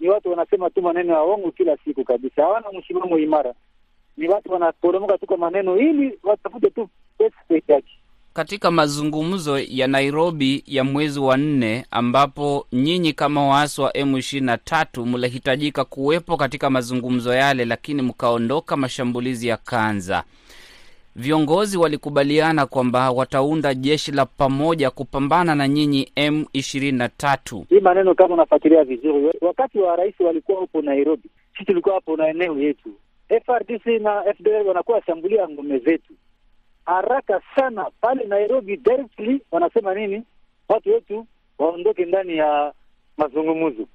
ni 0.00 0.08
watu 0.08 0.30
wanasema 0.30 0.70
tu 0.70 0.82
maneno 0.82 1.12
ya 1.14 1.22
uongo 1.22 1.50
kila 1.50 1.76
siku 1.84 2.04
kabisa, 2.04 2.42
hawana 2.42 2.66
msimamo 2.78 3.18
imara. 3.18 3.54
Ni 4.16 4.28
watu 4.28 4.52
wanaporomoka 4.52 5.18
tu 5.18 5.26
kwa 5.26 5.36
maneno 5.36 5.78
ili 5.78 6.18
watafute 6.22 6.70
tu 6.70 6.88
pesa 7.18 7.36
peke 7.48 7.72
yake. 7.72 7.98
Katika 8.34 8.70
mazungumzo 8.70 9.58
ya 9.58 9.86
Nairobi 9.86 10.64
ya 10.66 10.84
mwezi 10.84 11.20
wa 11.20 11.36
nne, 11.36 11.86
ambapo 11.90 12.66
nyinyi 12.72 13.12
kama 13.12 13.46
waasi 13.48 13.80
wa 13.80 13.96
M 13.96 14.16
ishirini 14.16 14.46
na 14.46 14.58
tatu 14.58 15.06
mlihitajika 15.06 15.84
kuwepo 15.84 16.36
katika 16.36 16.70
mazungumzo 16.70 17.34
yale, 17.34 17.64
lakini 17.64 18.02
mkaondoka, 18.02 18.76
mashambulizi 18.76 19.48
yakaanza. 19.48 20.24
Viongozi 21.16 21.78
walikubaliana 21.78 22.66
kwamba 22.66 23.10
wataunda 23.10 23.74
jeshi 23.74 24.12
la 24.12 24.26
pamoja 24.26 24.90
kupambana 24.90 25.54
na 25.54 25.68
nyinyi 25.68 26.12
M 26.16 26.44
ishirini 26.52 26.98
na 26.98 27.08
tatu. 27.08 27.66
Hii 27.68 27.80
maneno 27.80 28.14
kama 28.14 28.34
unafuatilia 28.34 28.84
vizuri, 28.84 29.38
wakati 29.40 29.78
wa 29.78 29.96
rais 29.96 30.20
walikuwa 30.20 30.60
hapo 30.60 30.82
Nairobi, 30.82 31.28
sisi 31.52 31.64
tulikuwa 31.64 31.94
hapo 31.94 32.16
na 32.16 32.28
eneo 32.28 32.58
yetu. 32.58 32.88
FRDC 33.46 33.86
na 33.86 34.22
FDL 34.34 34.66
wanakuwa 34.68 34.96
washambulia 34.98 35.48
ngome 35.48 35.78
zetu 35.78 36.12
haraka 36.86 37.40
sana 37.56 37.90
pale 38.00 38.24
Nairobi. 38.24 38.76
Directly 38.76 39.40
wanasema 39.50 39.94
nini? 39.94 40.22
Watu 40.68 40.88
wetu 40.90 41.26
waondoke 41.58 42.04
ndani 42.04 42.36
ya 42.36 42.72
mazungumzo. 43.16 43.86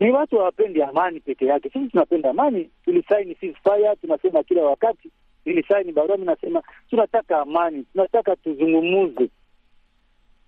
Ni 0.00 0.10
watu 0.10 0.38
hawapendi 0.38 0.82
amani 0.82 1.20
peke 1.20 1.46
yake. 1.46 1.70
Sisi 1.70 1.88
tunapenda 1.88 2.30
amani, 2.30 2.70
tulisaini 2.84 3.34
ceasefire, 3.34 3.96
tunasema 4.00 4.42
kila 4.42 4.62
wakati 4.62 5.10
nilisaini 5.44 5.92
barua, 5.92 6.16
mi 6.16 6.24
nasema 6.24 6.62
tunataka 6.90 7.38
amani, 7.40 7.84
tunataka 7.92 8.36
tuzungumuze, 8.36 9.28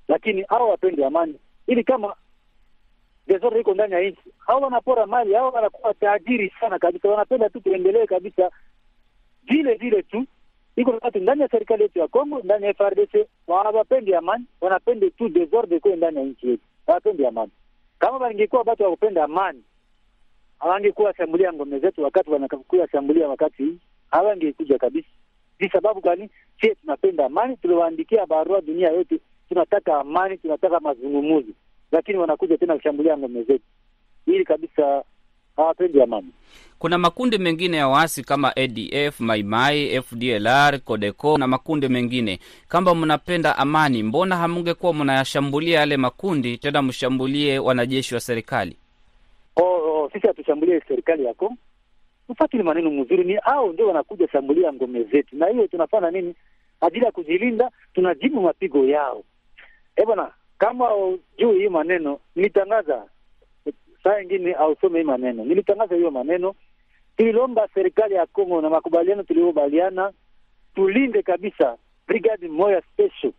lakini 0.08 0.42
hao 0.42 0.68
wapendi 0.68 1.04
amani, 1.04 1.34
ili 1.66 1.84
kama 1.84 2.14
desordre 3.26 3.60
iko 3.60 3.74
ndani 3.74 3.94
ya 3.94 4.00
nchi, 4.00 4.20
hao 4.38 4.60
wanapora 4.60 5.06
mali, 5.06 5.34
hao 5.34 5.50
wanakuwa 5.50 5.94
tajiri 5.94 6.52
sana 6.60 6.78
kabisa, 6.78 7.08
wanapenda 7.08 7.48
tu 7.48 7.60
tuendelee 7.60 8.06
kabisa 8.06 8.50
vile 9.42 9.74
vile 9.74 10.02
tu. 10.02 10.26
Iko 10.76 10.98
watu 11.02 11.18
ndani 11.18 11.42
ya 11.42 11.48
serikali 11.48 11.82
yetu 11.82 11.98
ya 11.98 12.08
Kongo, 12.08 12.40
ndani 12.44 12.66
ya 12.66 12.74
FARDC 12.74 13.26
hawapendi 13.46 14.14
amani, 14.14 14.44
wanapende 14.60 15.10
tu 15.10 15.28
desordre 15.28 15.76
iko 15.76 15.96
ndani 15.96 16.16
ya 16.18 16.24
nchi 16.24 16.48
yetu, 16.50 16.62
hawapendi 16.86 17.26
amani. 17.26 17.52
Kama 17.98 18.18
wangekuwa 18.18 18.62
watu 18.66 18.82
wa 18.82 18.90
kupenda 18.90 19.24
amani, 19.24 19.62
hawangekuwa 20.58 21.14
shambulia 21.14 21.52
ngome 21.52 21.78
zetu 21.78 22.02
wakati 22.02 22.30
wanakuwa 22.30 22.88
shambulia 22.88 23.28
wakati 23.28 23.62
hii 23.64 23.78
hawangekuja 24.10 24.78
kabisa. 24.78 25.08
Ni 25.60 25.68
sababu 25.68 26.00
gani? 26.00 26.30
Sie 26.60 26.74
tunapenda 26.74 27.26
amani, 27.26 27.56
tuliwaandikia 27.56 28.26
barua 28.26 28.60
dunia 28.60 28.88
yote, 28.90 29.18
tunataka 29.48 30.00
amani, 30.00 30.38
tunataka 30.38 30.80
mazungumuzo, 30.80 31.52
lakini 31.92 32.18
wanakuja 32.18 32.58
tena 32.58 32.76
kushambulia 32.76 33.18
ngome 33.18 33.42
zetu. 33.42 33.64
Hili 34.26 34.44
kabisa 34.44 35.04
hawapendi 35.56 36.02
amani. 36.02 36.28
Kuna 36.78 36.98
makundi 36.98 37.38
mengine 37.38 37.76
ya 37.76 37.88
waasi 37.88 38.22
kama 38.24 38.56
ADF, 38.56 39.20
Maimai, 39.20 40.02
FDLR, 40.02 40.80
Codeco 40.80 41.38
na 41.38 41.46
makundi 41.46 41.88
mengine. 41.88 42.38
Kama 42.68 42.94
mnapenda 42.94 43.58
amani, 43.58 44.02
mbona 44.02 44.36
hamungekuwa 44.36 44.94
mnayashambulia 44.94 45.80
yale 45.80 45.96
makundi, 45.96 46.58
tena 46.58 46.82
mshambulie 46.82 47.58
wanajeshi 47.58 48.14
wa 48.14 48.20
serikali? 48.20 48.76
Oh, 49.56 49.62
oh, 49.64 50.10
sisi 50.12 50.26
hatushambulie 50.26 50.80
serikali 50.88 51.24
yako 52.28 52.56
ni 52.56 52.62
maneno 52.62 52.90
mzuri 52.90 53.24
ni 53.24 53.34
hao 53.34 53.72
ndio 53.72 53.86
wanakuja 53.88 54.28
shambulia 54.28 54.72
ngome 54.72 55.02
zetu, 55.02 55.36
na 55.36 55.46
hiyo 55.46 55.66
tunafanya 55.66 56.10
nini 56.10 56.34
ajili 56.80 57.04
ya 57.04 57.12
kujilinda? 57.12 57.70
Tunajibu 57.94 58.40
mapigo 58.42 58.84
yao. 58.84 59.24
Eh 59.96 60.06
bwana, 60.06 60.30
kama 60.58 60.88
juu 61.38 61.52
hii 61.52 61.68
maneno 61.68 62.18
nilitangaza 62.36 63.04
saa 64.04 64.20
ingine 64.20 64.54
ausome 64.54 64.98
hii 64.98 65.04
maneno, 65.04 65.44
nilitangaza 65.44 65.94
hiyo 65.96 66.10
maneno. 66.10 66.54
Tulilomba 67.16 67.68
serikali 67.74 68.14
ya 68.14 68.26
Kongo 68.26 68.60
na 68.60 68.70
makubaliano 68.70 69.22
tuliokubaliana, 69.22 70.12
tulinde 70.74 71.22
kabisa 71.22 71.76
brigade 72.08 72.48
moja 72.48 72.82
special 72.92 73.32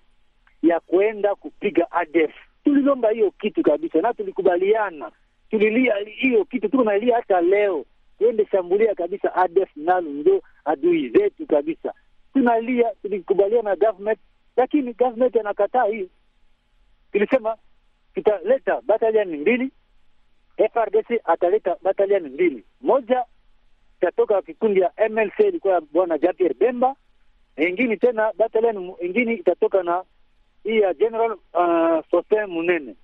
ya 0.63 0.80
kuenda 0.80 1.36
kupiga 1.36 1.91
ADF. 1.91 2.32
Tulilomba 2.63 3.10
hiyo 3.10 3.32
kitu 3.32 3.63
kabisa, 3.63 4.02
na 4.02 4.13
tulikubaliana, 4.13 5.12
tulilia 5.50 5.95
hiyo 5.95 6.45
kitu, 6.45 6.69
tuko 6.69 6.84
nailia 6.84 7.15
hata 7.15 7.41
leo 7.41 7.86
tuende 8.19 8.45
shambulia 8.45 8.95
kabisa 8.95 9.36
ADF 9.36 9.69
nalo 9.75 10.10
ndio 10.10 10.41
adui 10.65 11.10
zetu 11.10 11.47
kabisa. 11.47 11.93
tunalia, 12.34 12.91
tulikubaliana 13.01 13.69
na 13.69 13.75
government, 13.75 14.19
lakini 14.58 14.93
government 14.93 15.36
anakataa 15.38 15.84
hiyo. 15.86 16.08
Tulisema 17.12 17.58
tutaleta 18.13 18.82
bataliani 18.82 19.38
mbili, 19.38 19.71
FRDC 20.73 21.21
ataleta 21.23 21.75
bataliani 21.82 22.30
mbili, 22.30 22.63
moja 22.82 23.25
itatoka 23.97 24.41
kikundi 24.41 24.80
ya 24.80 24.91
MLC 25.10 25.39
ilikuwa 25.39 25.82
bwana 25.82 26.17
Jean 26.17 26.36
Pierre 26.36 26.56
Bemba, 26.60 26.95
ingine 27.58 27.97
tena 27.97 28.32
batalion 28.38 28.93
ingine 29.01 29.34
itatoka 29.34 29.84
na 29.84 30.04
hii 30.63 30.80
ya 30.80 30.93
General 30.93 31.32
uh, 31.32 32.06
Faustin 32.12 32.45
Munene. 32.47 32.95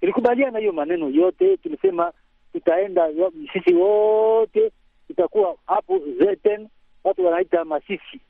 Tulikubaliana 0.00 0.58
hiyo 0.58 0.72
maneno 0.72 1.08
yote, 1.08 1.56
tulisema 1.56 2.12
tutaenda 2.52 3.08
sisi 3.52 3.74
wote, 3.74 4.72
tutakuwa 5.08 5.56
hapo 5.66 5.98
Zeten, 6.18 6.68
watu 7.04 7.24
wanaita 7.26 7.64
Masisi, 7.64 8.20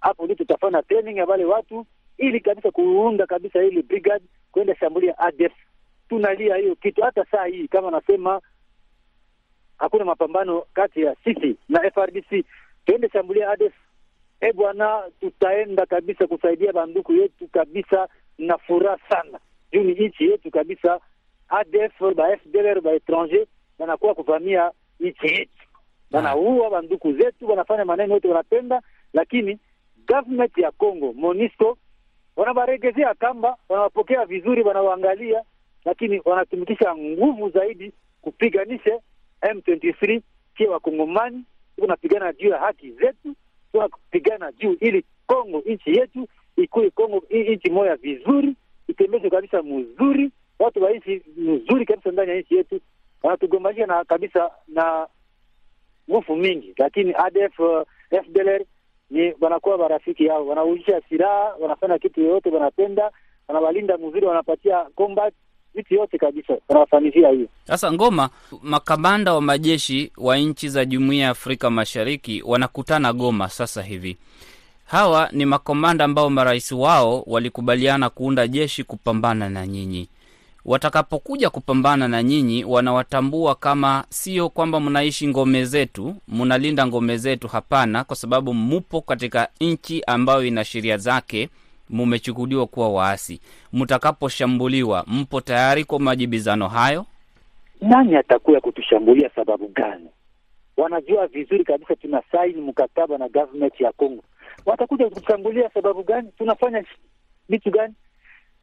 hapo 0.00 0.24
ndio 0.24 0.36
tutafanya 0.36 0.82
training 0.82 1.16
ya 1.16 1.24
wale 1.24 1.44
watu, 1.44 1.86
ili 2.18 2.40
kabisa 2.40 2.70
kuunda 2.70 3.26
kabisa 3.26 3.62
ile 3.64 3.82
brigade 3.82 4.24
kwenda 4.52 4.76
shambulia 4.76 5.18
ADF. 5.18 5.52
Tunalia 6.08 6.56
hiyo 6.56 6.74
kitu 6.74 7.02
hata 7.02 7.24
saa 7.24 7.44
hii, 7.46 7.68
kama 7.68 7.90
nasema 7.90 8.40
hakuna 9.78 10.04
mapambano 10.04 10.62
kati 10.74 11.00
ya 11.02 11.16
sisi 11.24 11.56
na 11.68 11.90
FRDC, 11.90 12.44
tuende 12.86 13.08
shambulia 13.08 13.50
ADF. 13.50 13.74
E 14.40 14.52
bwana, 14.52 15.02
tutaenda 15.20 15.86
kabisa 15.86 16.26
kusaidia 16.26 16.72
banduku 16.72 17.12
yetu 17.12 17.48
kabisa, 17.48 18.08
na 18.38 18.58
furaha 18.58 18.98
sana 19.08 19.38
juu 19.72 19.82
ni 19.82 19.92
nchi 20.08 20.24
yetu 20.30 20.50
kabisa. 20.50 21.00
ADF 21.48 22.14
ba 22.16 22.36
FDLR 22.36 22.80
ba 22.80 22.92
etranger 22.92 23.46
wanakuwa 23.78 24.14
kuvamia 24.14 24.70
nchi 25.00 25.26
yetu, 25.26 25.50
wanaua 26.12 26.70
banduku 26.70 27.12
zetu, 27.12 27.50
wanafanya 27.50 27.84
maneno 27.84 28.14
yote 28.14 28.28
wanapenda, 28.28 28.82
lakini 29.12 29.58
government 30.08 30.58
ya 30.58 30.70
Congo 30.70 31.12
Monisco 31.12 31.78
wanabaregezea 32.36 33.14
kamba, 33.14 33.56
wanawapokea 33.68 34.24
vizuri, 34.26 34.62
wanawaangalia, 34.62 35.42
lakini 35.84 36.22
wanatumikisha 36.24 36.96
nguvu 36.96 37.50
zaidi 37.50 37.92
kupiganisha 38.22 39.00
M23 39.42 40.20
kia 40.56 40.70
wakongomani 40.70 41.44
tunapigana 41.76 42.32
juu 42.32 42.48
ya 42.48 42.58
haki 42.58 42.90
zetu, 42.90 43.34
tunapigana 43.72 44.52
juu 44.52 44.72
ili 44.80 45.04
Kongo 45.26 45.62
nchi 45.66 45.90
yetu 45.90 46.28
ikuwe 46.56 46.90
Kongo 46.90 47.22
nchi 47.30 47.70
moya 47.70 47.96
vizuri, 47.96 48.56
itembezwe 48.88 49.30
kabisa 49.30 49.62
mzuri, 49.62 50.30
watu 50.58 50.82
wa 50.82 50.90
nchi 50.90 51.22
nzuri 51.36 51.86
kabisa 51.86 52.10
ndani 52.10 52.30
ya 52.30 52.40
nchi 52.40 52.54
yetu. 52.56 52.80
Wanatugombanisha 53.22 53.86
na 53.86 54.04
kabisa 54.04 54.50
na 54.68 55.06
nguvu 56.10 56.36
mingi, 56.36 56.74
lakini 56.78 57.14
ADF 57.14 57.58
uh, 57.60 57.82
FDLR 58.24 58.62
ni 59.10 59.34
wanakuwa 59.40 59.78
marafiki 59.78 60.24
yao, 60.24 60.46
wanauzisha 60.46 61.00
silaha, 61.08 61.54
wanafanya 61.60 61.98
kitu 61.98 62.20
yoyote 62.20 62.50
wanapenda, 62.50 63.10
wanawalinda 63.48 63.98
mzuri, 63.98 64.26
wanapatia 64.26 64.84
combat 64.94 65.34
vitu 65.74 65.94
yote 65.94 66.18
kabisa 66.18 66.56
wanawafanizia 66.68 67.28
hiyo. 67.30 67.46
Sasa 67.64 67.92
Ngoma, 67.92 68.28
makamanda 68.62 69.34
wa 69.34 69.40
majeshi 69.40 70.12
wa 70.16 70.36
nchi 70.36 70.68
za 70.68 70.84
Jumuiya 70.84 71.24
ya 71.24 71.30
Afrika 71.30 71.70
Mashariki 71.70 72.42
wanakutana 72.46 73.12
Goma 73.12 73.48
sasa 73.48 73.82
hivi. 73.82 74.16
Hawa 74.84 75.28
ni 75.32 75.44
makomanda 75.46 76.04
ambao 76.04 76.30
marais 76.30 76.72
wao 76.72 77.22
walikubaliana 77.26 78.10
kuunda 78.10 78.48
jeshi 78.48 78.84
kupambana 78.84 79.48
na 79.48 79.66
nyinyi. 79.66 80.08
Watakapokuja 80.66 81.50
kupambana 81.50 82.08
na 82.08 82.22
nyinyi, 82.22 82.64
wanawatambua 82.64 83.54
kama 83.54 84.04
sio 84.08 84.48
kwamba 84.48 84.80
mnaishi 84.80 85.28
ngome 85.28 85.64
zetu, 85.64 86.14
mnalinda 86.28 86.86
ngome 86.86 87.16
zetu. 87.16 87.48
Hapana, 87.48 88.04
kwa 88.04 88.16
sababu 88.16 88.54
mupo 88.54 89.00
katika 89.00 89.48
nchi 89.60 90.02
ambayo 90.06 90.44
ina 90.44 90.64
sheria 90.64 90.96
zake 90.96 91.48
mumechukuliwa 91.90 92.66
kuwa 92.66 92.88
waasi. 92.88 93.40
Mtakaposhambuliwa, 93.72 95.04
mpo 95.06 95.40
tayari 95.40 95.84
kwa 95.84 96.00
majibizano 96.00 96.68
hayo? 96.68 97.06
Nani 97.80 98.16
atakuya 98.16 98.60
kutushambulia 98.60 99.30
sababu 99.34 99.68
gani? 99.68 100.08
Wanajua 100.76 101.26
vizuri 101.26 101.64
kabisa 101.64 101.96
tuna 101.96 102.22
saini 102.32 102.60
mkataba 102.60 103.18
na 103.18 103.28
government 103.28 103.80
ya 103.80 103.92
Congo. 103.92 104.22
Watakuja 104.66 105.08
kutushambulia 105.08 105.70
sababu 105.74 106.02
gani? 106.02 106.28
Tunafanya 106.38 106.84
vitu 107.48 107.70
gani? 107.70 107.94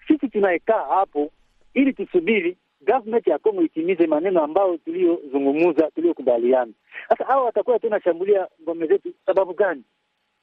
Sisi 0.08 0.28
tunaekaa 0.28 0.86
hapo 0.89 1.32
ili 1.74 1.94
tusubiri 1.94 2.58
government 2.82 3.28
ya 3.28 3.38
Kongo 3.40 3.62
itimize 3.62 4.08
maneno 4.08 4.44
ambayo 4.44 4.78
tuliyozungumuza, 4.78 5.92
tuliyokubaliana. 5.92 6.72
Sasa 7.10 7.26
hawa 7.26 7.44
watakuwa 7.46 7.80
tunashambulia 7.80 8.48
ngome 8.62 8.88
zetu 8.88 9.14
sababu 9.26 9.54
gani? 9.54 9.84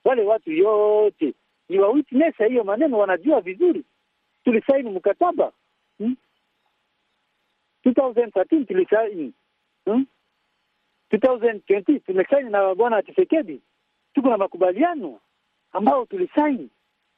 Wale 0.04 0.22
watu 0.22 0.52
yote 0.52 1.34
ni 1.68 1.78
wa 1.78 1.88
witness 1.88 2.36
hiyo 2.36 2.64
maneno, 2.64 2.98
wanajua 2.98 3.40
vizuri 3.40 3.84
tulisaini 4.44 4.90
mkataba 4.90 5.52
hmm? 5.98 6.16
2013 7.84 8.64
tulisaini 8.66 9.32
hmm? 9.84 10.06
2020 11.12 12.00
tumesaini 12.00 12.50
na 12.50 12.74
bwana 12.74 13.02
Tshisekedi, 13.02 13.60
tuko 14.14 14.28
na 14.28 14.36
makubaliano 14.36 15.20
ambao 15.72 16.06
tulisaini. 16.06 16.70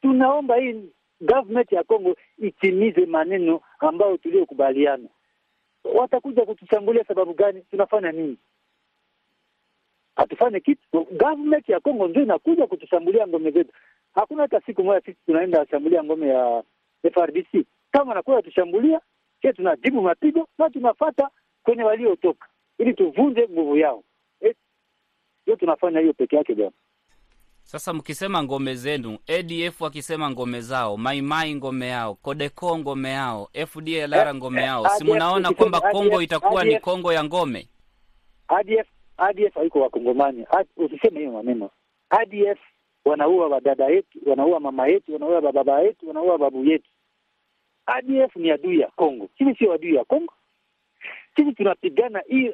Tunaomba 0.03 0.57
hii 0.57 0.93
government 1.23 1.73
ya 1.73 1.85
Congo 1.85 2.17
itimize 2.39 3.07
maneno 3.07 3.61
ambayo 3.79 4.17
tuliyokubaliana. 4.17 5.09
Watakuja 5.85 6.45
kutushambulia 6.45 7.05
sababu 7.05 7.35
gani? 7.35 7.61
Tunafanya 7.71 8.13
nini? 8.13 8.39
Hatufanye 10.17 10.61
kitu. 10.61 10.83
Government 11.11 11.69
ya 11.69 11.81
Congo 11.81 12.09
ndio 12.09 12.23
inakuja 12.23 12.67
kutushambulia 12.67 13.27
ngome 13.27 13.51
zetu. 13.51 13.73
Hakuna 14.15 14.43
hata 14.43 14.61
siku 14.61 14.85
moja 14.85 15.01
sisi 15.01 15.19
tunaenda 15.27 15.67
shambulia 15.71 16.05
ngome 16.05 16.29
ya 16.29 16.63
FRDC. 17.15 17.67
Kama 17.91 18.15
nakuwa 18.15 18.43
tushambulia, 18.43 19.01
sisi 19.43 19.55
tunajibu 19.55 20.03
mapigo 20.03 20.49
na 20.59 20.71
tunafata 20.71 21.31
kwenye 21.63 21.83
waliotoka 21.83 22.49
ili 22.79 22.95
tuvunje 22.95 23.49
nguvu 23.51 23.77
yao. 23.77 24.05
Hiyo 25.45 25.57
tunafanya 25.57 26.01
hiyo 26.01 26.13
peke 26.13 26.37
yake 26.37 26.55
bwana. 26.55 26.73
Sasa 27.63 27.93
mkisema 27.93 28.43
ngome 28.43 28.75
zenu, 28.75 29.19
ADF 29.39 29.81
wakisema 29.81 30.31
ngome 30.31 30.61
zao, 30.61 30.97
Maimai 30.97 31.55
ngome 31.55 31.89
yao, 31.89 32.15
Kodeko 32.15 32.79
ngome 32.79 33.11
yao, 33.11 33.49
FDLR 33.67 34.35
ngome 34.35 34.63
yao, 34.63 34.89
si 34.89 35.05
mnaona 35.05 35.53
kwamba 35.53 35.81
Kongo 35.81 36.23
itakuwa 36.23 36.65
ni 36.65 36.81
Kongo 36.81 37.13
ya 37.13 37.25
ngome? 37.25 37.69
ADF 38.49 38.89
ADF 39.17 39.55
haiko 39.55 39.81
wakongomani. 39.81 40.47
Usiseme 40.77 41.19
hiyo 41.21 41.33
maneno. 41.33 41.71
ADF 42.11 42.59
wanaua 43.05 43.47
wadada 43.49 43.85
yetu, 43.87 44.19
wanaua 44.27 44.61
mama 44.61 44.87
yetu, 44.89 45.13
wanaua 45.13 45.53
baba 45.53 45.81
yetu, 45.81 46.09
wanaua 46.09 46.39
babu 46.39 46.65
yetu. 46.65 46.91
ADF 47.87 48.37
ni 48.37 48.51
adui 48.51 48.81
ya 48.81 48.89
Kongo. 48.97 49.29
Sisi 49.39 49.55
sio 49.55 49.73
adui 49.73 49.95
ya 49.95 50.05
Kongo. 50.05 50.35
Sisi 51.37 51.53
tunapigana 51.53 52.23
hii 52.29 52.51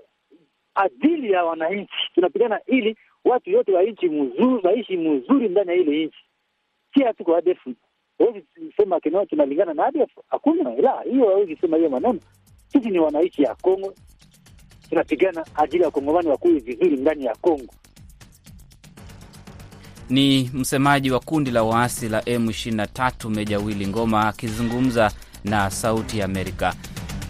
adili 0.75 1.33
ya 1.33 1.44
wananchi, 1.44 1.92
tunapigana 2.14 2.61
ili 2.66 2.97
watu 3.24 3.50
yote 3.50 3.72
wa 3.72 3.83
nchi 3.83 4.09
mzuri 4.09 4.61
waishi 4.66 4.96
mzuri 4.96 5.48
ndani 5.48 5.70
ya 5.70 5.76
ile 5.76 6.07
nchi. 6.07 6.18
Si 6.94 7.02
hatuko 7.04 7.37
ADF. 7.37 7.66
Hawezi 8.18 8.46
sema 8.76 9.00
kinao 9.00 9.26
tunalingana 9.26 9.74
na 9.74 9.87
ADF. 9.87 10.11
Hakuna. 10.28 10.74
La, 10.74 11.00
hiyo 11.11 11.26
hawezi 11.26 11.57
sema 11.57 11.76
hiyo 11.76 11.90
maneno. 11.90 12.18
Sisi 12.72 12.90
ni 12.90 12.98
wananchi 12.98 13.42
ya 13.42 13.54
Kongo. 13.54 13.94
Tunapigana 14.88 15.44
ajili 15.54 15.83
ya 15.83 15.90
Kongomani 15.90 16.28
wakuwe 16.28 16.59
vizuri 16.59 16.96
ndani 16.96 17.24
ya 17.24 17.35
Kongo. 17.35 17.74
Ni 20.11 20.50
msemaji 20.54 21.11
wa 21.11 21.20
kundi 21.20 21.50
la 21.50 21.62
waasi 21.62 22.09
la 22.09 22.20
M23 22.20 23.31
Meja 23.31 23.59
Willy 23.59 23.87
Ngoma 23.87 24.28
akizungumza 24.28 25.12
na 25.44 25.70
Sauti 25.70 26.18
ya 26.18 26.24
Amerika. 26.24 26.74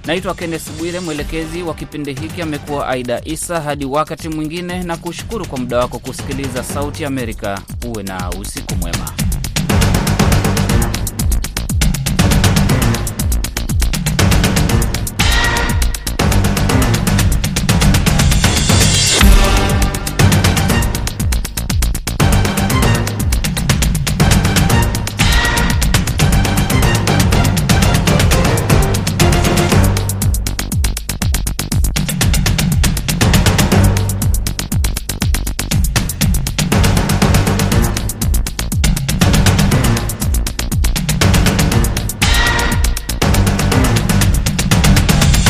Naitwa 0.09 0.35
Kennes 0.35 0.71
Bwire, 0.79 1.01
mwelekezi 1.01 1.62
wa 1.62 1.75
kipindi 1.75 2.12
hiki 2.14 2.42
amekuwa 2.42 2.88
Aida 2.88 3.21
Isa. 3.25 3.61
Hadi 3.61 3.85
wakati 3.85 4.29
mwingine, 4.29 4.83
na 4.83 4.97
kushukuru 4.97 5.47
kwa 5.47 5.59
muda 5.59 5.79
wako 5.79 5.99
kusikiliza 5.99 6.64
Sauti 6.64 7.05
Amerika. 7.05 7.61
Uwe 7.87 8.03
na 8.03 8.31
usiku 8.31 8.75
mwema. 8.75 9.12